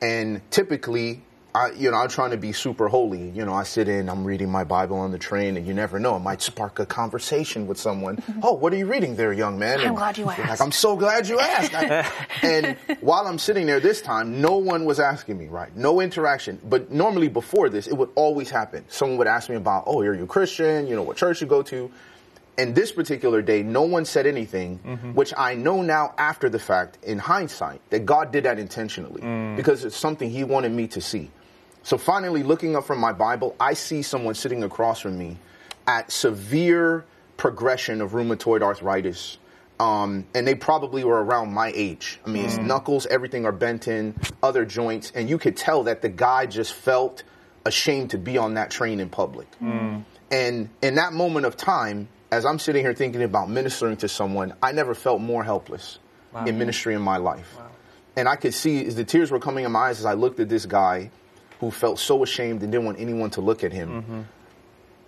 and 0.01 0.41
typically, 0.49 1.21
I 1.57 1.71
you 1.71 1.89
know 1.89 1.97
I'm 1.97 2.09
trying 2.09 2.31
to 2.31 2.37
be 2.37 2.51
super 2.51 2.87
holy. 2.87 3.29
You 3.29 3.43
know, 3.43 3.53
I 3.53 3.63
sit 3.63 3.87
in, 3.87 4.09
I'm 4.09 4.23
reading 4.23 4.49
my 4.49 4.63
Bible 4.63 4.97
on 4.97 5.11
the 5.11 5.17
train, 5.17 5.57
and 5.57 5.65
you 5.65 5.73
never 5.73 5.99
know, 5.99 6.15
it 6.15 6.19
might 6.19 6.41
spark 6.41 6.77
a 6.77 6.85
conversation 6.85 7.65
with 7.65 7.79
someone. 7.79 8.17
Mm-hmm. 8.17 8.41
oh, 8.43 8.53
what 8.53 8.73
are 8.73 8.77
you 8.77 8.85
reading 8.85 9.15
there, 9.15 9.33
young 9.33 9.57
man? 9.57 9.79
I'm 9.79 9.95
glad 9.95 10.17
you 10.17 10.25
you're 10.25 10.33
Like, 10.33 10.39
asked. 10.39 10.61
I'm 10.61 10.71
so 10.71 10.95
glad 10.95 11.27
you 11.27 11.39
asked. 11.39 11.73
I- 11.73 12.11
and 12.43 12.77
while 13.01 13.25
I'm 13.25 13.39
sitting 13.39 13.65
there 13.65 13.79
this 13.79 14.01
time, 14.01 14.39
no 14.39 14.57
one 14.57 14.85
was 14.85 14.99
asking 14.99 15.37
me. 15.37 15.47
Right, 15.47 15.75
no 15.75 15.99
interaction. 15.99 16.59
But 16.63 16.91
normally 16.91 17.27
before 17.27 17.69
this, 17.69 17.87
it 17.87 17.95
would 17.97 18.09
always 18.15 18.51
happen. 18.51 18.85
Someone 18.89 19.17
would 19.17 19.27
ask 19.27 19.49
me 19.49 19.55
about, 19.55 19.85
oh, 19.87 20.01
are 20.01 20.13
you 20.13 20.25
a 20.25 20.27
Christian? 20.27 20.87
You 20.87 20.95
know, 20.95 21.03
what 21.03 21.17
church 21.17 21.41
you 21.41 21.47
go 21.47 21.63
to? 21.63 21.89
And 22.59 22.73
this 22.73 22.91
particular 22.91 23.43
day, 23.43 23.61
no 23.61 23.83
one 23.83 24.03
said 24.05 24.25
anything, 24.25 24.79
mm-hmm. 24.79 25.13
which 25.13 25.31
I 25.37 25.53
know 25.53 25.83
now 25.83 26.15
after 26.17 26.49
the 26.49 26.57
fact, 26.57 26.97
in 27.03 27.19
hindsight, 27.19 27.81
that 27.91 28.05
God 28.05 28.31
did 28.31 28.45
that 28.45 28.57
intentionally 28.57 29.21
mm. 29.21 29.55
because 29.55 29.85
it's 29.85 29.95
something 29.95 30.29
He 30.29 30.43
wanted 30.43 30.71
me 30.71 30.87
to 30.87 31.01
see. 31.01 31.29
So 31.87 31.97
finally, 31.97 32.43
looking 32.43 32.75
up 32.75 32.83
from 32.83 32.99
my 32.99 33.13
Bible, 33.13 33.55
I 33.61 33.73
see 33.73 34.01
someone 34.01 34.35
sitting 34.35 34.61
across 34.61 34.99
from 34.99 35.17
me 35.17 35.37
at 35.87 36.11
severe 36.11 37.05
progression 37.37 38.01
of 38.01 38.11
rheumatoid 38.11 38.61
arthritis. 38.61 39.37
Um, 39.79 40.25
and 40.35 40.45
they 40.45 40.53
probably 40.53 41.05
were 41.05 41.23
around 41.23 41.53
my 41.53 41.71
age. 41.73 42.19
I 42.25 42.29
mean, 42.29 42.43
his 42.43 42.57
knuckles, 42.57 43.05
everything 43.05 43.45
are 43.45 43.53
bent 43.53 43.87
in, 43.87 44.15
other 44.43 44.65
joints, 44.65 45.13
and 45.15 45.29
you 45.29 45.37
could 45.37 45.55
tell 45.55 45.83
that 45.83 46.01
the 46.01 46.09
guy 46.09 46.45
just 46.45 46.73
felt 46.73 47.23
ashamed 47.65 48.09
to 48.09 48.17
be 48.17 48.37
on 48.37 48.55
that 48.55 48.69
train 48.69 48.99
in 48.99 49.07
public. 49.07 49.47
And 50.29 50.69
in 50.81 50.95
that 50.95 51.13
moment 51.13 51.45
of 51.45 51.55
time, 51.55 52.09
as 52.33 52.45
I'm 52.45 52.59
sitting 52.59 52.83
here 52.83 52.95
thinking 52.95 53.23
about 53.23 53.49
ministering 53.49 53.95
to 53.97 54.09
someone, 54.09 54.53
I 54.61 54.73
never 54.73 54.93
felt 54.93 55.21
more 55.21 55.41
helpless 55.41 55.99
in 56.45 56.57
ministry 56.59 56.95
in 56.95 57.01
my 57.01 57.15
life. 57.15 57.55
And 58.17 58.27
I 58.27 58.35
could 58.35 58.53
see 58.53 58.85
as 58.85 58.97
the 58.97 59.05
tears 59.05 59.31
were 59.31 59.39
coming 59.39 59.63
in 59.63 59.71
my 59.71 59.87
eyes 59.87 59.99
as 59.99 60.05
I 60.05 60.15
looked 60.15 60.41
at 60.41 60.49
this 60.49 60.65
guy 60.65 61.11
who 61.59 61.71
felt 61.71 61.99
so 61.99 62.23
ashamed 62.23 62.61
and 62.61 62.71
didn't 62.71 62.85
want 62.85 62.99
anyone 62.99 63.29
to 63.31 63.41
look 63.41 63.63
at 63.63 63.71
him. 63.71 64.27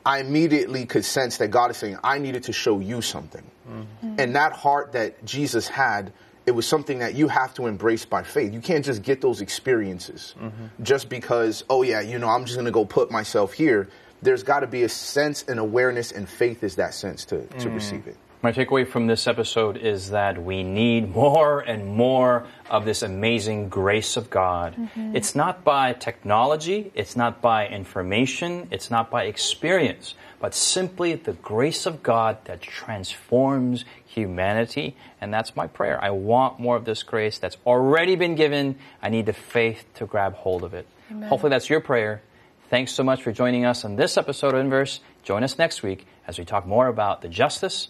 I 0.05 0.19
immediately 0.19 0.85
could 0.85 1.05
sense 1.05 1.37
that 1.37 1.49
God 1.49 1.71
is 1.71 1.77
saying, 1.77 1.97
I 2.03 2.19
needed 2.19 2.43
to 2.43 2.53
show 2.53 2.79
you 2.79 3.01
something. 3.01 3.43
Mm-hmm. 3.69 4.15
And 4.17 4.35
that 4.35 4.53
heart 4.53 4.93
that 4.93 5.23
Jesus 5.25 5.67
had, 5.67 6.13
it 6.45 6.51
was 6.51 6.65
something 6.65 6.99
that 6.99 7.13
you 7.13 7.27
have 7.27 7.53
to 7.55 7.67
embrace 7.67 8.05
by 8.05 8.23
faith. 8.23 8.53
You 8.53 8.61
can't 8.61 8.83
just 8.83 9.03
get 9.03 9.21
those 9.21 9.41
experiences 9.41 10.33
mm-hmm. 10.39 10.83
just 10.83 11.09
because, 11.09 11.63
oh, 11.69 11.83
yeah, 11.83 12.01
you 12.01 12.17
know, 12.17 12.29
I'm 12.29 12.45
just 12.45 12.55
going 12.55 12.65
to 12.65 12.71
go 12.71 12.85
put 12.85 13.11
myself 13.11 13.53
here. 13.53 13.89
There's 14.21 14.41
got 14.41 14.61
to 14.61 14.67
be 14.67 14.83
a 14.83 14.89
sense 14.89 15.45
and 15.47 15.59
awareness, 15.59 16.11
and 16.11 16.27
faith 16.27 16.63
is 16.63 16.75
that 16.77 16.93
sense 16.93 17.25
to, 17.25 17.45
to 17.45 17.55
mm-hmm. 17.57 17.75
receive 17.75 18.07
it. 18.07 18.17
My 18.41 18.53
takeaway 18.53 18.87
from 18.87 19.07
this 19.07 19.27
episode 19.27 19.75
is 19.75 20.11
that 20.11 20.41
we 20.41 20.63
need 20.63 21.13
more 21.13 21.59
and 21.59 21.85
more 21.85 22.47
of 22.69 22.85
this 22.85 23.01
amazing 23.01 23.67
grace 23.67 24.15
of 24.15 24.29
God. 24.29 24.77
Mm-hmm. 24.77 25.13
It's 25.13 25.35
not 25.35 25.65
by 25.65 25.91
technology, 25.91 26.89
it's 26.95 27.17
not 27.17 27.41
by 27.41 27.67
information, 27.67 28.69
it's 28.71 28.89
not 28.89 29.11
by 29.11 29.25
experience, 29.25 30.15
but 30.39 30.55
simply 30.55 31.15
the 31.15 31.33
grace 31.33 31.85
of 31.85 32.01
God 32.01 32.37
that 32.45 32.61
transforms 32.61 33.83
humanity. 34.05 34.95
And 35.19 35.33
that's 35.33 35.57
my 35.57 35.67
prayer. 35.67 36.01
I 36.01 36.11
want 36.11 36.61
more 36.61 36.77
of 36.77 36.85
this 36.85 37.03
grace 37.03 37.39
that's 37.39 37.57
already 37.65 38.15
been 38.15 38.35
given. 38.35 38.77
I 39.01 39.09
need 39.09 39.25
the 39.25 39.33
faith 39.33 39.83
to 39.95 40.05
grab 40.05 40.35
hold 40.35 40.63
of 40.63 40.73
it. 40.73 40.87
Hopefully, 41.25 41.49
that's 41.49 41.69
your 41.69 41.81
prayer. 41.81 42.21
Thanks 42.69 42.93
so 42.93 43.03
much 43.03 43.21
for 43.21 43.33
joining 43.33 43.65
us 43.65 43.83
on 43.83 43.97
this 43.97 44.15
episode 44.15 44.53
of 44.53 44.61
Inverse. 44.61 45.01
Join 45.23 45.43
us 45.43 45.57
next 45.57 45.83
week 45.83 46.07
as 46.25 46.39
we 46.39 46.45
talk 46.45 46.65
more 46.65 46.87
about 46.87 47.21
the 47.21 47.27
justice 47.27 47.89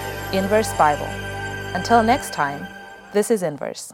Inverse 0.33 0.73
Bible. 0.77 1.09
Until 1.75 2.01
next 2.01 2.31
time, 2.31 2.65
this 3.11 3.29
is 3.29 3.43
Inverse. 3.43 3.91